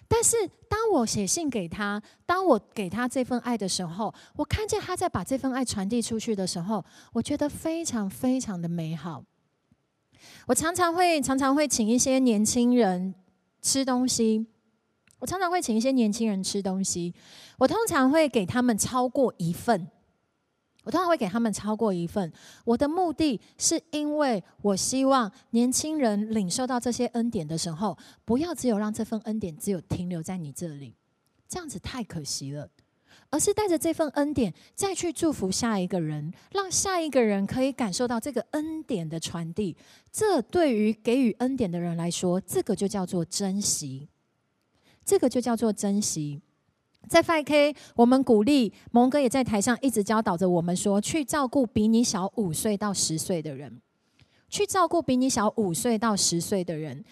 [0.06, 0.36] 但是，
[0.68, 9.24] 当我写信给他，当我给他这份爱的时候，我看见他在把这份爱传递出去的时候，我觉得非常非常的美好。
[10.46, 13.14] 我常常会常常会请一些年轻人
[13.62, 14.46] 吃东西，
[15.20, 17.14] 我常常会请一些年轻人吃东西，
[17.58, 19.88] 我通常会给他们超过一份。
[20.84, 22.32] 我通常会给他们超过一份，
[22.64, 30.94] 我的目的是因为我希望年轻人领受到这些恩典的时候，不要只有让这份恩典只有停留在你这里，
[31.48, 32.68] 这样子太可惜了，
[33.30, 39.76] 而是带着这份恩典再去祝福下一个人，让下一个人可以感受到这个恩典的传递。
[40.12, 44.08] 这对于给予恩典的人来说，这个就叫做珍惜，
[45.02, 46.42] 这个就叫做珍惜。
[47.08, 53.80] 在 5K，我们鼓励蒙哥也在台上一直教导着我们说，去照顾比你小五岁到十岁的人，
[54.48, 57.04] 去照顾比你小五岁到十岁的人，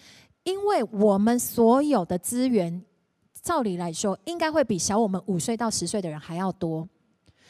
[0.43, 2.83] 因为我们所有的资源，
[3.41, 6.87] 照理来说，应该会比小我们五岁到十岁的人还要多。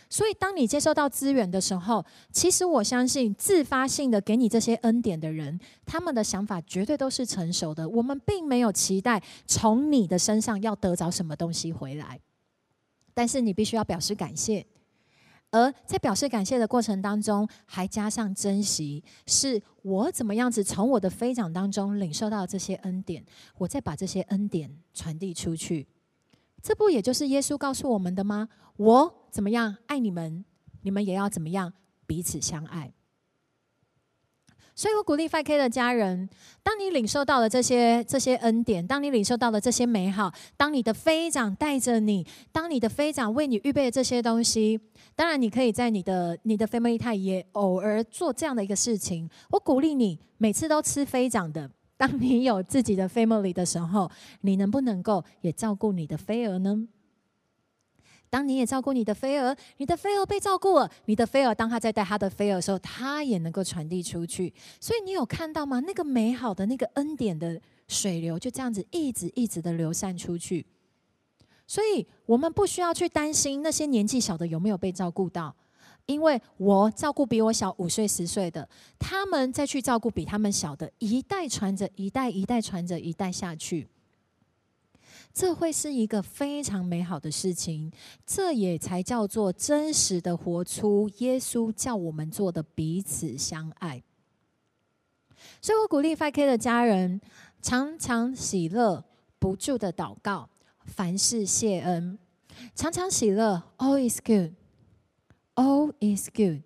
[0.10, 7.90] 所以，当你接受到资源的时候，其实我相信自发性的给你这些恩典的人，他们的想法绝对都是成熟的。
[7.90, 12.20] 我们并没有期待从你的身上要得着什么东西回来。
[13.14, 14.66] 但是你必须要表示感谢，
[15.52, 23.24] 而在表示感谢的过程当中，还加上珍惜，是我怎么样子从我的飞掌当中领受到这些恩典，
[23.58, 25.88] 我再把这些恩典传递出去。
[26.62, 28.50] 这不也就是耶稣告诉我们的吗？
[28.78, 30.44] 我怎么样爱你们，
[30.82, 31.74] 你们也要怎么样
[32.08, 32.94] 彼此相爱。
[34.76, 36.28] 所以我鼓励 FK 的家人，
[36.64, 44.80] 当你领受到了这些这些恩典，当你领受到了这些美好，当你的飞长带着你，当你的飞长为你预备这些东西，
[45.16, 49.30] 当然你可以在你的你的 family time 也偶尔做这样的一个事情。
[49.52, 51.70] 我鼓励你每次都吃飞长的。
[51.96, 54.10] 当你有自己的 family 的时候，
[54.42, 56.88] 你能不能够也照顾你的飞蛾呢？
[58.34, 64.52] 当你也照顾你的飞蛾，你的飞蛾被照顾了，你的飞蛾当他在带他的飞蛾的时候，他也能够传递出去。
[64.80, 65.80] 所以你有看到吗？
[65.82, 70.66] 那个美好的那个恩典的水流就这样子一直一直的流散出去。
[71.68, 75.56] 所以我们不需要去担心那些年纪小的有没有被照顾到，
[76.08, 78.68] 因为我照顾比我小五岁十岁的，
[78.98, 83.88] 他们再去照顾比他们小的，一代传着一代，一代传着一代下去。
[85.34, 87.92] 这会是一个非常美好的事情，
[88.24, 94.04] 这也才叫做真实的活出耶稣叫我们做的彼此相爱。
[95.60, 97.20] 所以我鼓励 5K 的家人
[97.64, 99.04] 常常喜乐，
[99.40, 100.48] 不住的祷告，
[100.86, 102.20] 凡事谢恩，
[102.76, 103.64] 常常喜乐。
[103.78, 104.54] All is good,
[105.56, 106.62] all is good，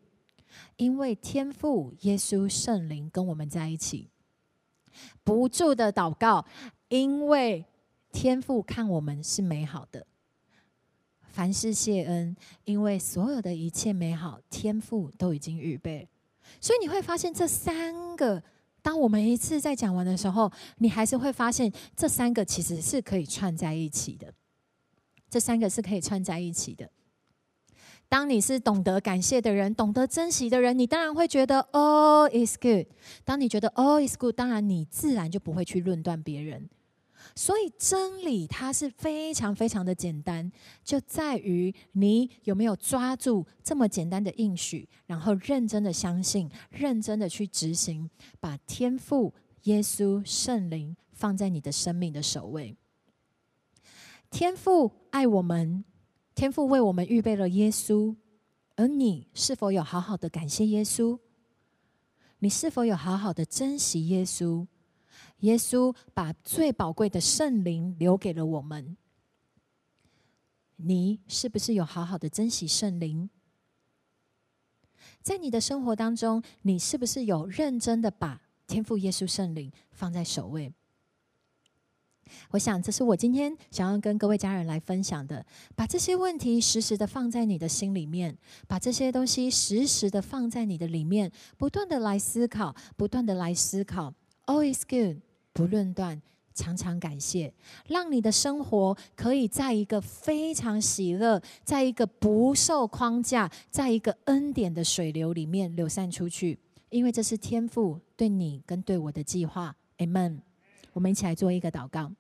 [0.75, 4.09] 因为天父耶稣圣灵跟我们在一起，
[5.23, 6.45] 不住的祷告，
[6.89, 7.65] 因为。
[8.19, 10.07] 天父看我们是美好的，
[11.21, 16.09] 凡事谢恩，因为所有的一切美好，天父都已经预备。
[16.59, 18.41] 所以你会发现这三个，
[18.81, 24.33] 当我们一次在讲完的时候，你还是会发现这三个其实是可以串在一起的。
[25.29, 26.89] 这三个是可以串在一起的。
[28.09, 32.87] 当你是懂得感谢的人，懂得珍惜的人，你当然会觉得 All is good。
[33.23, 36.67] 当你觉得 All is good，当然你自然就不会去论断别人。
[37.35, 40.51] 所以真理它是非常非常的简单，
[40.83, 48.09] 就在于你有没有抓住这么简单的应许，然后认真的相信，认真的去执行，
[48.39, 52.75] 把天父、耶稣、圣灵放在你的生命的首位。
[54.29, 55.85] 天父爱我们，
[56.35, 58.15] 天父为我们预备了耶稣，
[58.75, 61.19] 而你是否有好好的感谢耶稣？
[62.39, 64.67] 你是否有好好的珍惜耶稣？
[65.41, 68.97] 耶稣把最宝贵的圣灵留给了我们，
[70.77, 73.29] 你是不是有好好的珍惜圣灵？
[75.21, 80.73] 在你的生活当中，你是不是有认真的把天赋耶稣圣灵放在首位？
[82.49, 94.13] 我想，这是我今天想要跟各位家人来分享的，把这些问题时时的放在你的心里面，把这些东西时时的放在你的里面，不断的来思考，不断的来思考。
[94.45, 95.26] All is good。
[95.57, 96.21] 不论断，
[96.53, 97.51] 常常感谢，
[97.87, 106.59] 让你的生活可以在一个非常喜乐，在一个不受框架，在一个恩典的水流里面流散出去。
[106.89, 109.75] 因为这是天父对你跟对我的计划。
[109.97, 110.41] Amen。
[110.93, 112.11] 我们一起来做一个祷告。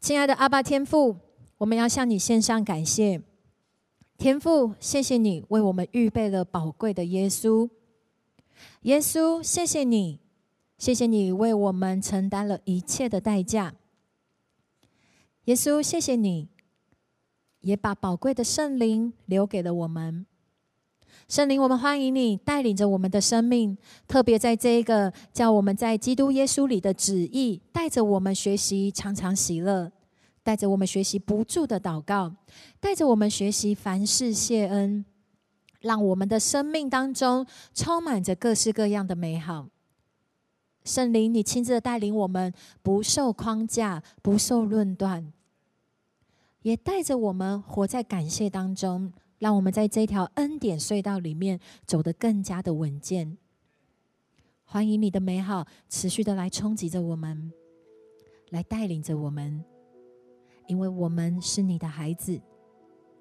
[0.00, 1.16] 亲爱的阿爸天父，
[1.58, 3.22] 我们要向你献上感谢。
[4.18, 7.70] 天父，谢谢你为我们预备了宝贵的耶稣。
[8.82, 10.20] 耶稣，谢谢你，
[10.78, 13.74] 谢谢你为我们承担了一切的代价。
[15.44, 16.48] 耶稣，谢谢你，
[17.60, 20.26] 也把宝贵的圣灵留给了我们。
[21.26, 29.90] 圣灵，我们欢迎你带领着我们的生命，特别在这一个叫我们在基督耶稣里的旨意，带着我们学习常常喜乐，
[30.42, 32.34] 带着我们学习不住的祷告，
[32.78, 35.04] 带着我们学习凡事谢恩。
[35.84, 39.68] 让我们的生命当中充满着各式各样的美好。
[40.82, 45.30] 圣灵，你亲自的带领我们，不受框架，不受论断，
[46.62, 53.36] 也带着我们活在感谢当中，让我们在这条恩典隧道里面走得更加的稳健。
[54.64, 57.52] 欢迎你的美好持续的来冲击着我们，
[58.48, 59.62] 来带领着我们，
[60.66, 62.40] 因为我们是你的孩子。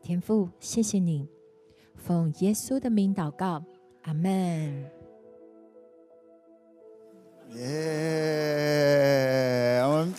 [0.02, 1.33] 天父，谢谢你。
[2.06, 3.64] 奉耶稣的名祷告，
[4.02, 4.84] 阿门。
[7.56, 7.62] 耶，
[9.86, 10.14] 我们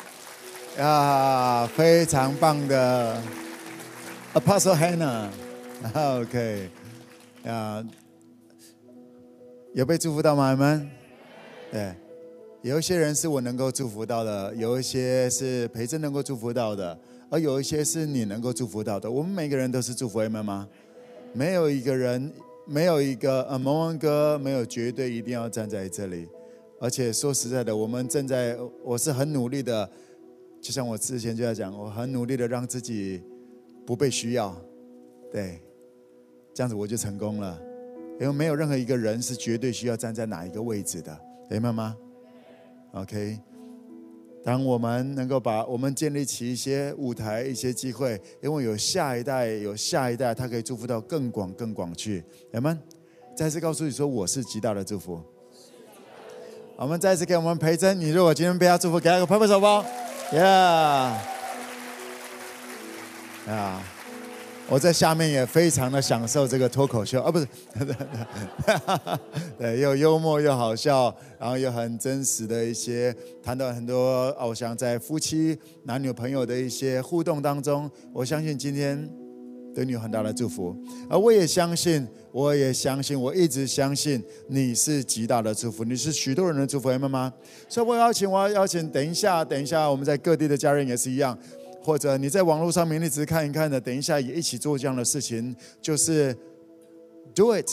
[0.79, 3.21] 啊，非常棒的
[4.33, 6.71] Apostle Hannah，OK，
[7.45, 7.85] 啊，
[9.75, 10.53] 有被祝福到吗？
[10.53, 10.91] 你们？
[11.71, 11.95] 对，
[12.63, 16.99] 有一些人是我能够祝福到的，有一些是培珍能够祝福到的，
[17.29, 19.11] 而有一些是你能够祝福到的。
[19.11, 20.67] 我们每个人都是祝福，你们吗？
[21.35, 22.33] 没有一个人，
[22.65, 26.29] 没有一个呃，蒙恩哥没有绝对一定要站在这里。
[26.81, 29.91] 而且说实在的，我们正在，我是很努力的，
[30.61, 33.21] 就像我之前就在讲，我很努力的让自己
[33.85, 34.55] 不被需要，
[35.33, 35.61] 对，
[36.55, 37.61] 这样子我就成功了。
[38.21, 41.19] 因为没有任何一个人是绝对需要站在哪一个位置的，
[41.51, 41.97] 明白吗
[42.93, 43.39] ？OK。
[44.45, 52.23] 当我们能够把我们建立起一些舞台、一些机会，因为有下一代，有下一代，他可以祝福到更广、更广去。
[52.53, 52.79] 阿们，
[53.35, 55.19] 再次告诉你说，我是极大的祝福。
[56.77, 59.83] 我们再次给我们培珍，你如果今天被他祝福，给他个拍拍手吧。
[60.33, 61.23] 耶啊。
[64.71, 67.47] 我在下面也非常的享受这个脱口秀啊，不是，
[69.59, 79.09] 对，又幽默又好笑，然后又很真实的一些谈到很多偶像在夫妻、男女朋友的一些互动当中，我相信今天
[79.75, 80.75] 对你有很大的祝福，
[81.11, 87.33] 而我也相信，我也相信，我一直相信你是极大的祝福，你是许多人的祝福，妈妈。
[87.69, 91.39] 所以我邀请，我要邀请，等一下，等一下，我们在各地的家人也是一样。
[91.85, 96.35] 或者你在网络上面一直看一看的，等一下也一起做这样的事情，就是
[97.35, 97.69] do it，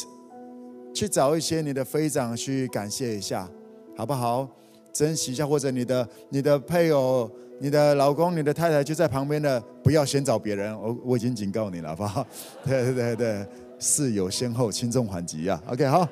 [0.93, 3.49] 去找一些你的飞长去感谢一下，
[3.95, 4.49] 好不好？
[4.91, 12.27] 珍惜一下，或者你的你的配偶、你的老公、你的太太就在旁边的，不要先找别人，我我已经警告你了，好不好？
[12.67, 13.47] 对对对对，
[13.79, 15.63] 事有先后，轻重缓急啊。
[15.67, 16.05] OK，好，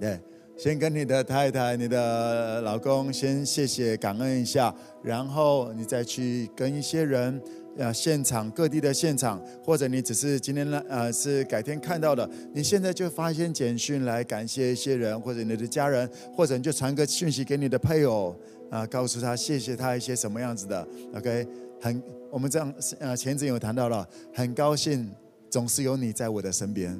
[0.00, 0.18] 对。
[0.62, 4.72] 先跟你的太太、你的老公先谢谢、感恩一下，
[5.02, 7.42] 然后你再去跟一些人，
[7.76, 18.32] 呃，现场各地的现场，或者你只是今天呢，呃，是改天看到的，你现在就发一些简讯来感谢一些人，或者你的家人，或者你就传个讯息给你的配偶，
[18.70, 20.86] 啊、告诉他谢谢他一些什么样子的
[21.16, 21.44] ，OK，
[21.80, 25.12] 很，我们这样，呃，前阵有谈到了，很高兴
[25.50, 26.96] 总是有你在我的身边，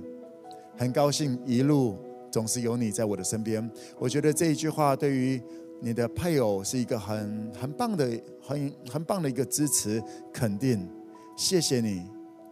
[0.77, 1.97] 很高兴一路。
[2.33, 5.41] 总是有你在我的身边，我觉得这一句话对于
[5.81, 8.09] 你的配偶是一个很很棒的、
[8.41, 10.03] 很很棒的一个支持
[10.33, 10.89] 肯定。
[11.37, 12.05] 谢谢你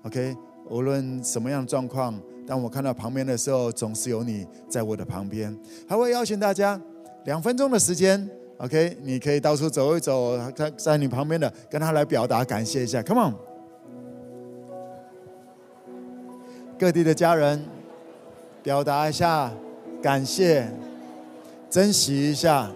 [0.05, 0.37] ，OK。
[0.69, 2.15] 无论什么样的状况，
[2.47, 5.57] 当我看到旁边的时候，总是有你在我的旁边。
[5.89, 6.81] 还会邀请大家
[7.25, 8.29] 两分钟的时间
[8.59, 8.97] ，OK。
[9.03, 13.35] 你可以到处走一走，在在你旁边的跟他来表达感谢一下，Come on。
[16.79, 17.65] 各地的家人，
[18.63, 19.53] 表达一下。
[20.03, 20.67] 感谢，
[21.69, 22.71] 珍惜一下，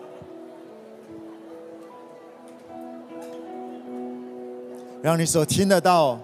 [5.01, 6.19] 让你所听得到，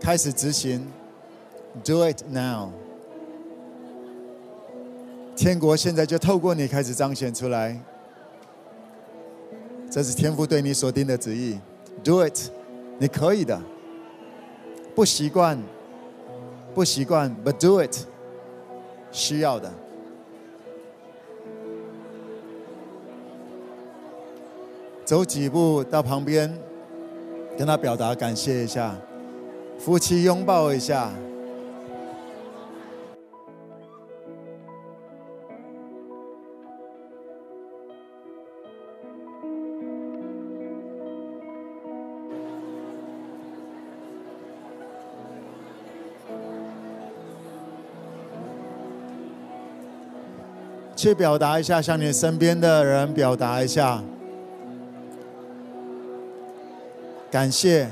[0.00, 0.86] 开始执行
[1.84, 2.70] ，Do it now。
[5.36, 7.78] 天国现在就透过你开始彰显出来，
[9.90, 11.58] 这是天父对你所定的旨意
[12.02, 12.50] ，Do it，
[12.98, 13.60] 你可以的。
[14.94, 15.58] 不习惯，
[16.74, 18.06] 不习惯，But do it，
[19.12, 19.70] 需要的。
[25.10, 26.56] 走几步到旁边，
[27.58, 28.94] 跟他表达感谢一下，
[29.76, 31.10] 夫妻拥抱一下。
[50.94, 54.00] 去表达一下，向你身边的人表达一下。
[57.30, 57.88] 感谢，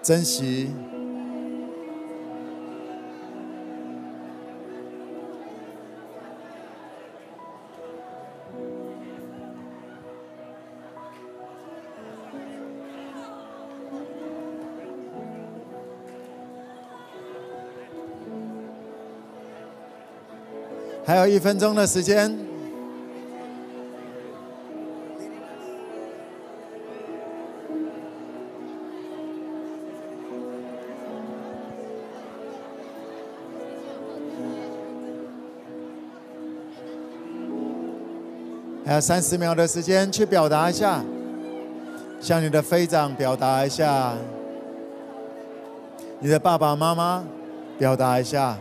[0.00, 0.70] 珍惜。
[21.06, 22.53] 还有一分钟的时间。
[38.94, 41.02] 还有三十秒的时间去表达一下，
[42.20, 44.14] 向你的飞长表达一下，
[46.20, 47.24] 你的爸爸妈妈
[47.76, 48.56] 表达一下。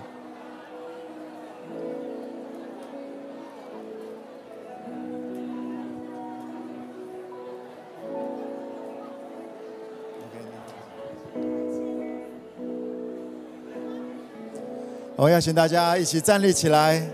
[15.16, 17.08] 我要请大家一起站立起来。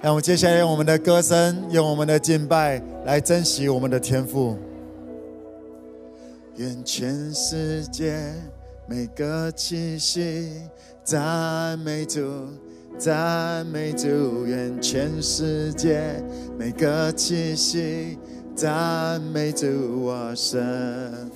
[0.00, 4.56] 让我们接下来用我们的歌声，用我们的敬拜来珍惜我们的天赋。
[6.54, 8.16] 愿全世界
[8.86, 10.52] 每个气息
[11.02, 12.20] 赞美主，
[12.96, 16.00] 赞美主，愿全世界
[16.56, 18.16] 每个气息
[18.54, 21.28] 赞美主我神，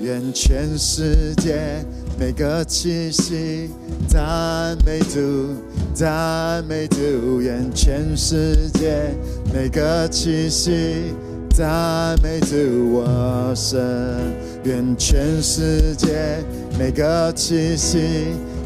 [0.00, 1.84] 愿全世界
[2.18, 3.70] 每个气息
[4.06, 5.54] 赞美主，
[5.92, 9.10] 赞美主，愿全世界
[9.52, 11.14] 每个气息
[11.50, 12.56] 赞美主
[12.92, 13.80] 我神，
[14.64, 16.42] 愿全世界
[16.78, 17.98] 每个气息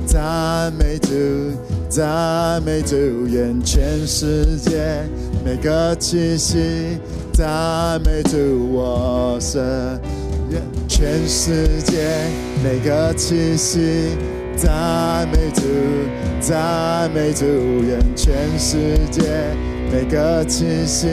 [0.06, 1.08] 赞美主。
[1.88, 2.96] 赞美主，
[3.26, 5.04] 愿全世界
[5.44, 6.98] 每个气息
[7.34, 10.00] 赞美主我神，
[10.88, 12.06] 全世界
[12.62, 14.16] 每个气息
[14.56, 15.62] 赞美主，
[16.40, 17.44] 赞美主，
[17.82, 19.22] 愿全世界
[19.90, 21.08] 每个气息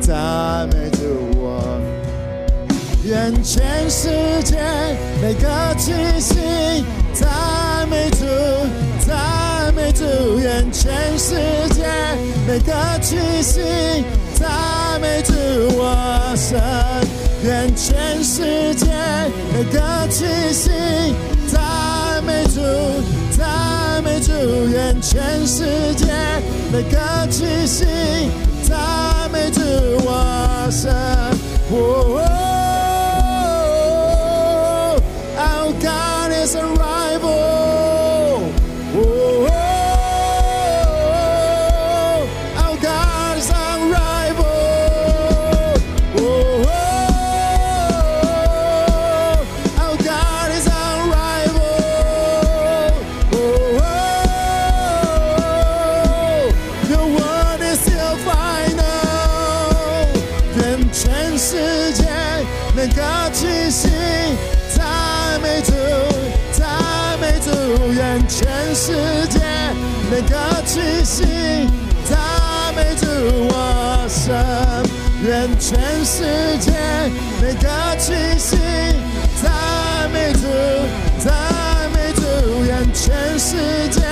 [0.00, 0.98] 赞美主
[1.38, 1.80] 我，
[3.04, 4.08] 愿全世
[4.44, 4.56] 界
[5.22, 6.34] 每个气息
[7.12, 8.24] 赞美主，
[9.06, 9.92] 赞美。
[9.92, 11.34] 主愿全世
[11.70, 11.82] 界
[12.46, 13.62] 每个气息
[14.34, 15.32] 赞美主
[15.76, 16.60] 我神，
[17.44, 18.86] 愿全世界
[19.54, 20.70] 每个气息
[21.46, 22.60] 赞美主
[23.36, 24.32] 赞美主，
[24.72, 26.06] 愿全世界
[26.72, 27.86] 每个气息
[28.64, 29.60] 赞美主
[30.04, 30.92] 我神。
[31.70, 32.47] 哦
[71.04, 71.68] Sing,
[72.04, 72.18] 赞
[72.76, 73.06] 美主
[73.48, 74.34] 我神，
[75.24, 76.70] 愿全世界
[77.40, 78.56] 每个气息
[79.42, 80.40] 赞美主，
[81.18, 82.20] 赞美主，
[82.66, 83.56] 愿全世
[83.90, 84.02] 界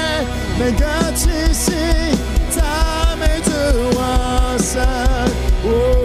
[0.59, 1.73] 每个气息
[2.51, 3.51] 赞美主
[3.95, 5.96] 我神。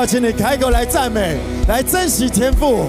[0.00, 1.36] 哦哦请你开口来赞美，
[1.68, 2.86] 来珍惜天赋，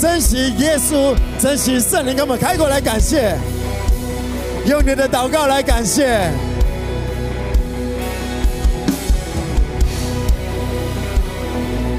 [0.00, 3.36] 珍惜耶稣，珍惜圣灵，给我们开口来感谢，
[4.66, 6.30] 用你的祷告来感谢，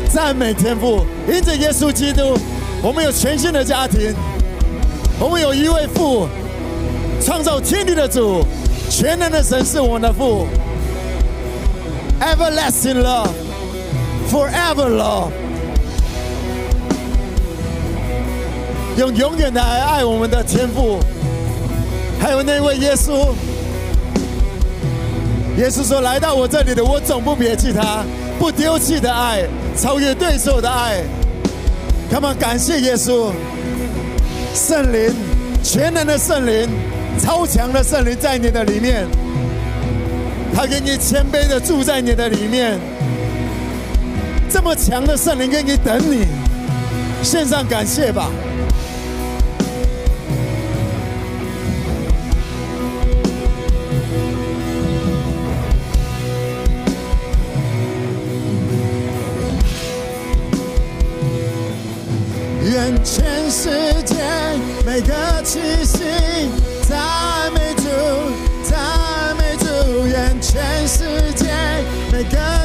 [0.10, 2.38] 赞美天父，因着耶稣基督，
[2.82, 4.16] 我们有全新的家庭，
[5.20, 6.30] 我们有一位父，
[7.22, 8.42] 创造天地的主，
[8.90, 10.48] 全能的神是我们的父
[12.22, 13.41] ，Everlasting Love。
[14.32, 15.32] Forever love，
[18.98, 21.00] 用永远的爱爱我们的天父，
[22.18, 23.34] 还有那位耶稣。
[25.58, 28.06] 耶稣说：“来到我这里的，我总不撇弃他，
[28.40, 29.44] 不丢弃的爱，
[29.78, 31.04] 超越对手的爱。”
[32.10, 33.34] Come on，感谢耶稣，
[34.56, 35.14] 圣灵，
[35.62, 36.70] 全能的圣灵，
[37.20, 39.06] 超强的圣灵在你的里面，
[40.56, 42.80] 他给你谦卑的住在你的里面。
[44.52, 46.28] 这么强的圣灵愿意等你，
[47.24, 48.30] 献上感谢吧。
[62.64, 63.70] 愿全世
[64.04, 64.16] 界
[64.86, 65.14] 每个
[65.44, 66.04] 气息
[66.88, 67.84] 赞美主，
[68.70, 71.48] 赞美主，愿全世界
[72.12, 72.61] 每个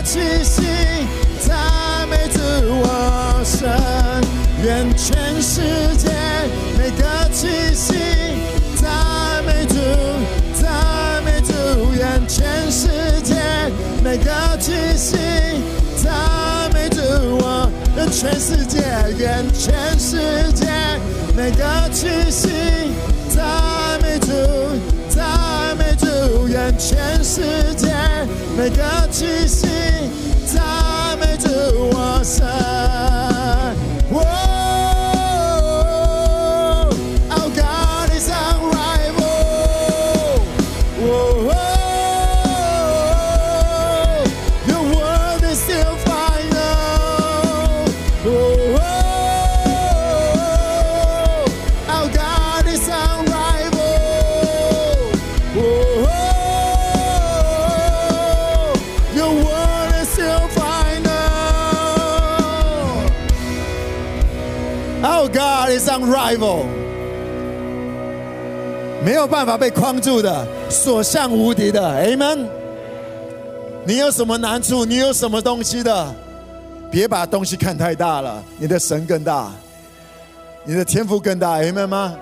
[4.66, 5.60] 愿全世
[5.96, 6.10] 界
[6.76, 7.94] 每个气息
[8.74, 9.76] 赞美主，
[10.60, 11.52] 赞美主，
[11.96, 12.88] 愿全世
[13.22, 13.36] 界
[14.02, 15.16] 每个气息
[16.02, 17.00] 赞美主，
[17.38, 18.82] 我愿全世界，
[19.16, 20.18] 愿全世
[20.52, 20.66] 界
[21.36, 22.48] 每个气息
[23.28, 24.32] 赞美主，
[25.08, 27.40] 赞美主，愿全世
[27.76, 27.86] 界
[28.58, 28.82] 每个
[29.12, 29.68] 气息
[66.26, 66.64] Rival，
[69.04, 71.80] 没有办法被框住的，所向无敌的。
[71.80, 72.48] Amen。
[73.86, 74.84] 你有什么难处？
[74.84, 76.12] 你有什么东西的？
[76.90, 79.52] 别把东西看太大了，你的神更大，
[80.64, 82.16] 你的天赋更大，Amen 吗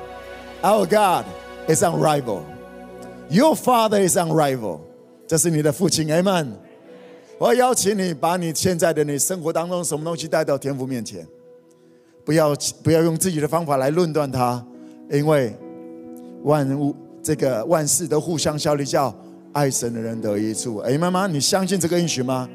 [0.60, 1.24] ？Our God
[1.66, 4.80] is unrival，Your Father is unrival，
[5.26, 6.48] 这是你的父亲，Amen。
[7.38, 11.26] 我要邀请你，把你现在的你生活当中什么东西带到天父面前，
[12.24, 14.64] 不要不要用自己的方法来论断他，
[15.10, 15.54] 因为
[16.42, 19.14] 万物这个万事都互相效力，叫
[19.52, 20.78] 爱神的人得益处。
[20.78, 21.26] 哎妈妈？
[21.26, 22.48] 你相信这个应许吗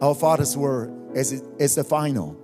[0.00, 2.34] ？Our Father's word is is the final。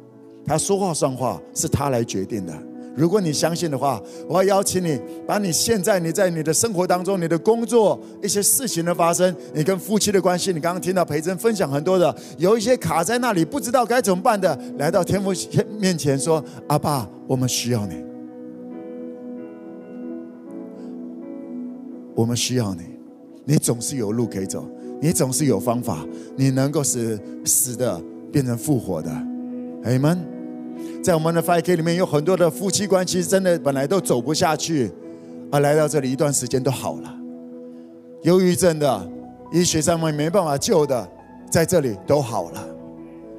[0.46, 2.52] 他说话算话，是他来决定的。
[2.96, 15.32] 如果你相信的话，我要邀请你，把你现在你在你的生活当中、你的工作一些事情的发生，你跟夫妻的关系，你刚刚听到培珍分享很多的，有一些卡在那里，不知道该怎么办的，来到天父
[15.78, 17.96] 面前说：“阿爸，我们需要你，
[22.14, 22.82] 我们需要你，
[23.44, 24.64] 你总是有路可以走，
[25.00, 26.06] 你总是有方法，
[26.36, 28.00] 你能够使死的
[28.30, 29.10] 变成复活的。”
[29.84, 30.33] Amen。
[31.02, 34.90] 在我们的 5K 里面有很多的夫妻关系，真的本来都走不下去，
[35.50, 37.14] 而来到这里一段时间都好了。
[38.22, 39.10] 忧郁症的，
[39.52, 41.08] 医学上面没办法救的，
[41.50, 42.66] 在这里都好了。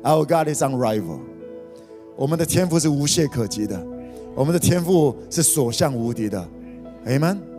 [0.04, 1.20] Our God is unrival，
[2.16, 3.84] 我们的天赋是无懈可击的，
[4.36, 6.48] 我们的天赋是所向无敌的。
[7.08, 7.55] Amen。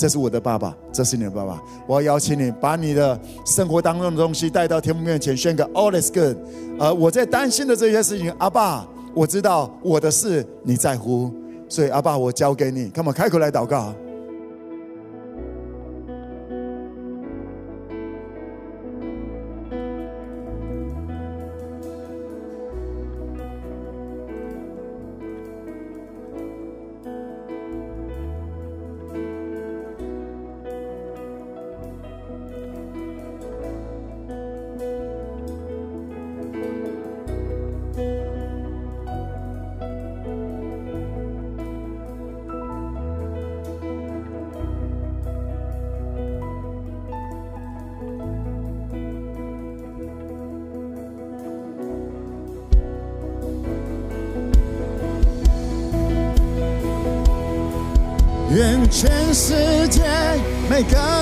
[0.00, 1.62] 这是我的爸爸，这是你的爸爸。
[1.86, 6.38] 我要邀请你，把你的生活当中的东西带到天父面前，宣告 All is good。
[6.78, 11.30] 呃，我在担心的这些事情，阿爸，我知道我的事你在乎，
[11.68, 12.90] 所以阿爸，我交给你。
[12.94, 13.94] Come on，开口来祷告。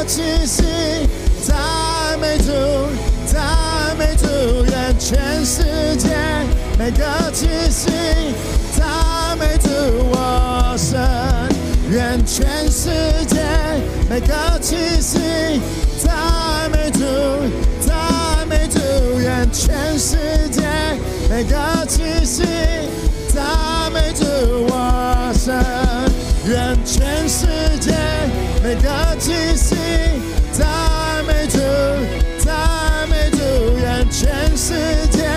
[0.08, 0.62] 气息
[1.42, 2.50] 赞美主，
[3.26, 4.64] 赞美主。
[4.64, 5.62] 愿全世
[5.98, 6.08] 界
[6.78, 7.90] 每个气息
[8.74, 9.68] 赞美主
[10.10, 10.98] 我神。
[11.90, 12.88] 愿全世
[13.26, 13.36] 界
[14.08, 15.60] 每个气息
[16.02, 17.04] 赞美主，
[17.86, 18.80] 赞美主。
[19.20, 20.16] 愿全世
[20.50, 20.62] 界
[21.28, 22.44] 每个气息
[23.28, 24.24] 赞美主
[24.70, 25.54] 我神。
[26.46, 27.46] 愿全世
[27.78, 27.92] 界
[28.67, 28.89] 每个
[29.19, 29.75] 气息
[30.51, 31.57] 赞美主，
[32.43, 33.37] 赞美主。
[33.79, 34.73] 愿全世
[35.11, 35.29] 界。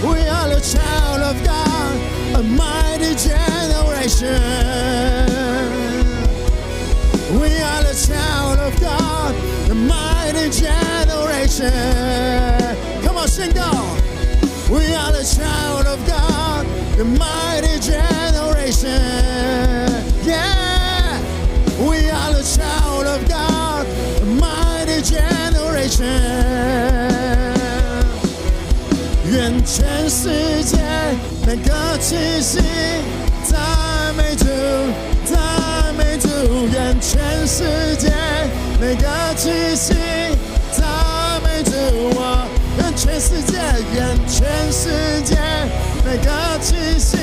[0.00, 1.96] We are the child of God,
[2.36, 4.40] a mighty generation.
[7.32, 9.34] We are the child of God,
[9.70, 11.72] a mighty generation.
[13.02, 13.70] Come on, sing go.
[14.70, 16.66] We are the child of God,
[16.96, 17.51] the mighty
[30.23, 30.77] 世界
[31.45, 32.57] 每个气息
[33.43, 34.45] 赞美主，
[35.25, 36.29] 赞美主。
[36.71, 38.09] 愿全世界
[38.79, 39.05] 每个
[39.35, 39.93] 气息
[40.71, 41.71] 赞美主。
[42.15, 42.47] 我。
[42.77, 43.57] 愿全世界，
[43.93, 45.35] 愿全世界
[46.05, 46.31] 每个
[46.61, 47.17] 气息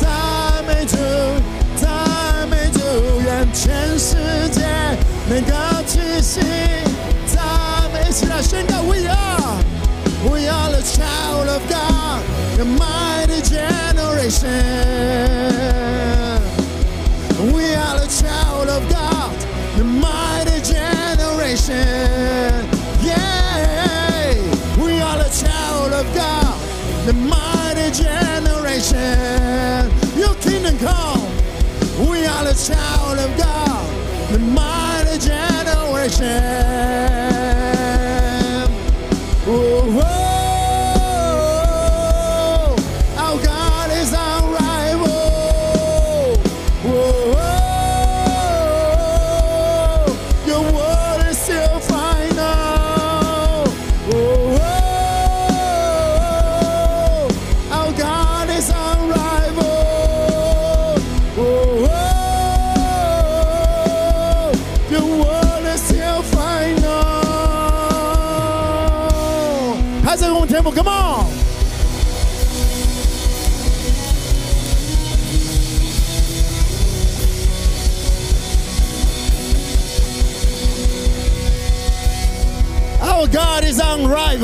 [0.00, 0.96] 赞美主，
[1.74, 2.78] 赞美主。
[3.24, 4.14] 愿全世
[4.52, 4.62] 界
[5.28, 6.40] 每个气息
[7.26, 7.42] 赞
[7.92, 9.31] 美，起来宣告：We are, we are the
[11.02, 12.22] child of God,
[12.56, 14.52] the mighty generation.
[17.52, 19.36] We are the child of God,
[19.76, 21.86] the mighty generation.
[23.10, 24.34] Yeah,
[24.84, 26.56] we are the child of God,
[27.06, 29.90] the mighty generation.
[30.16, 31.26] Your kingdom come.
[32.10, 33.84] We are the child of God,
[34.32, 36.91] the mighty generation.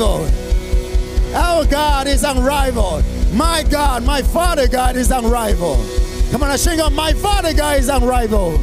[0.01, 3.03] Our God is unrivaled.
[3.33, 5.85] My God, my Father God is unrivaled.
[6.31, 8.59] Come on, I sing out, my Father God is unrivaled.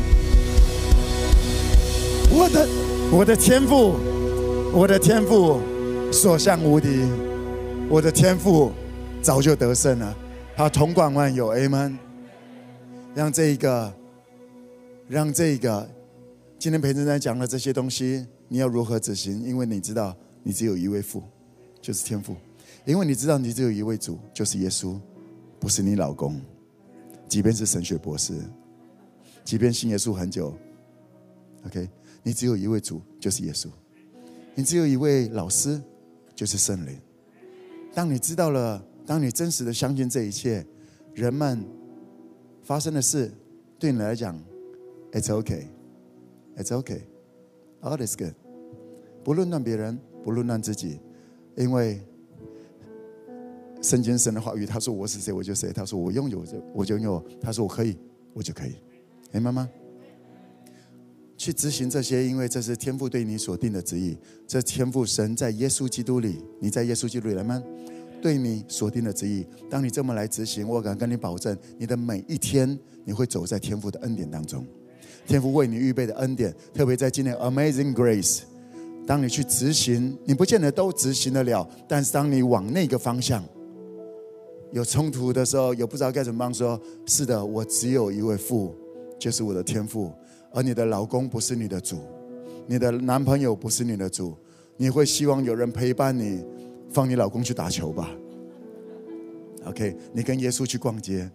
[2.31, 2.69] 我的
[3.13, 3.95] 我的天赋，
[4.73, 5.61] 我的天赋
[6.13, 6.89] 所向无敌，
[7.89, 8.73] 我的天赋
[9.23, 10.15] 早就得胜了，
[10.57, 11.97] 他统管万有，Amen。
[13.15, 13.93] 让这一个，
[15.09, 15.89] 让这一个，
[16.59, 18.27] 今天培正在讲的这些东西。
[18.49, 19.43] 你要如何执行？
[19.43, 20.15] 因为你知道，
[20.47, 21.25] 你只有一位父，
[21.81, 22.33] 就是天父；
[22.85, 24.97] 因为你知道，你只有一位主，就是耶稣，
[25.59, 26.41] 不是你老公。
[27.27, 28.33] 即便是神学博士，
[29.43, 30.57] 即便信耶稣很久
[31.67, 31.91] ，OK，
[32.23, 33.67] 你只有一位主，就是耶稣；
[34.55, 35.83] 你只有一位老师，
[36.37, 36.97] 就是圣灵。
[37.93, 40.65] 当你知道了，当你真实的相信这一切，
[41.13, 41.67] 人们
[42.63, 43.35] 发生的事，
[43.81, 44.41] 对你来讲
[45.11, 47.03] ，It's OK，It's OK。
[47.83, 48.35] All is good，
[49.25, 50.99] 不论断别人，不论断自己，
[51.57, 52.01] 因为
[53.81, 57.97] 圣经神的话语，他说我是谁，我就谁；他说我拥有这，我就拥有；他说我可以，
[58.33, 58.75] 我就可以。
[59.31, 59.71] 明白吗？
[61.37, 64.19] 去执行这些，因为这是天父对你所定的旨意。
[64.49, 67.63] 这天父神在耶稣基督里，你在耶稣基督里来吗？
[68.21, 74.67] 对你所定的旨意，当你这么来执行，我敢跟你保证，你的每一天，你会走在天父的恩典当中。
[75.25, 78.41] 天父为你预备的恩典，特别在今年 Amazing Grace，
[79.07, 83.45] 当你去执行，你不见得都执行得了，但是当你往那个方向
[84.73, 88.75] 有冲突的时候，有不知道该怎么办，说是的，我只有一位父，
[89.19, 90.13] 就是我的天父，
[90.53, 91.99] 而你的老公不是你的主，
[92.67, 94.35] 你的男朋友不是你的主，
[94.77, 96.45] 你会希望有人陪伴你，
[96.91, 98.11] 放你老公去打球吧
[99.67, 101.31] ？OK，你跟耶稣去逛街，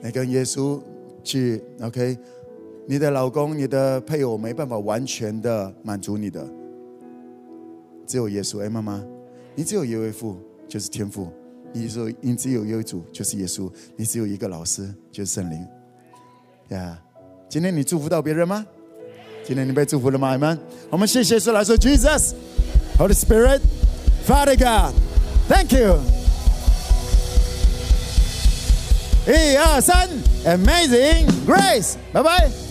[0.00, 0.80] 你跟耶稣
[1.24, 2.16] 去 OK。
[2.86, 6.46] 你的老公、你的配偶没办法完全的满足你的，
[8.06, 8.62] 只有耶稣。
[8.62, 9.02] 哎，妈妈，
[9.54, 10.36] 你只有一位父，
[10.68, 11.28] 就是天父；
[11.72, 15.66] 你说你只有一位主，就是耶稣；你只有一个老师，就是圣灵。
[16.68, 16.98] 呀，
[17.48, 18.66] 今天你祝福到别人吗？
[19.46, 20.36] 今天你被祝福了吗？
[20.36, 20.58] 们，
[20.90, 22.32] 我们谢谢说来说，Jesus,
[22.98, 23.60] Holy Spirit,
[24.26, 24.94] Father God,
[25.48, 25.98] Thank you。
[29.26, 30.08] 一二三
[30.44, 32.63] ，Amazing Grace，拜拜。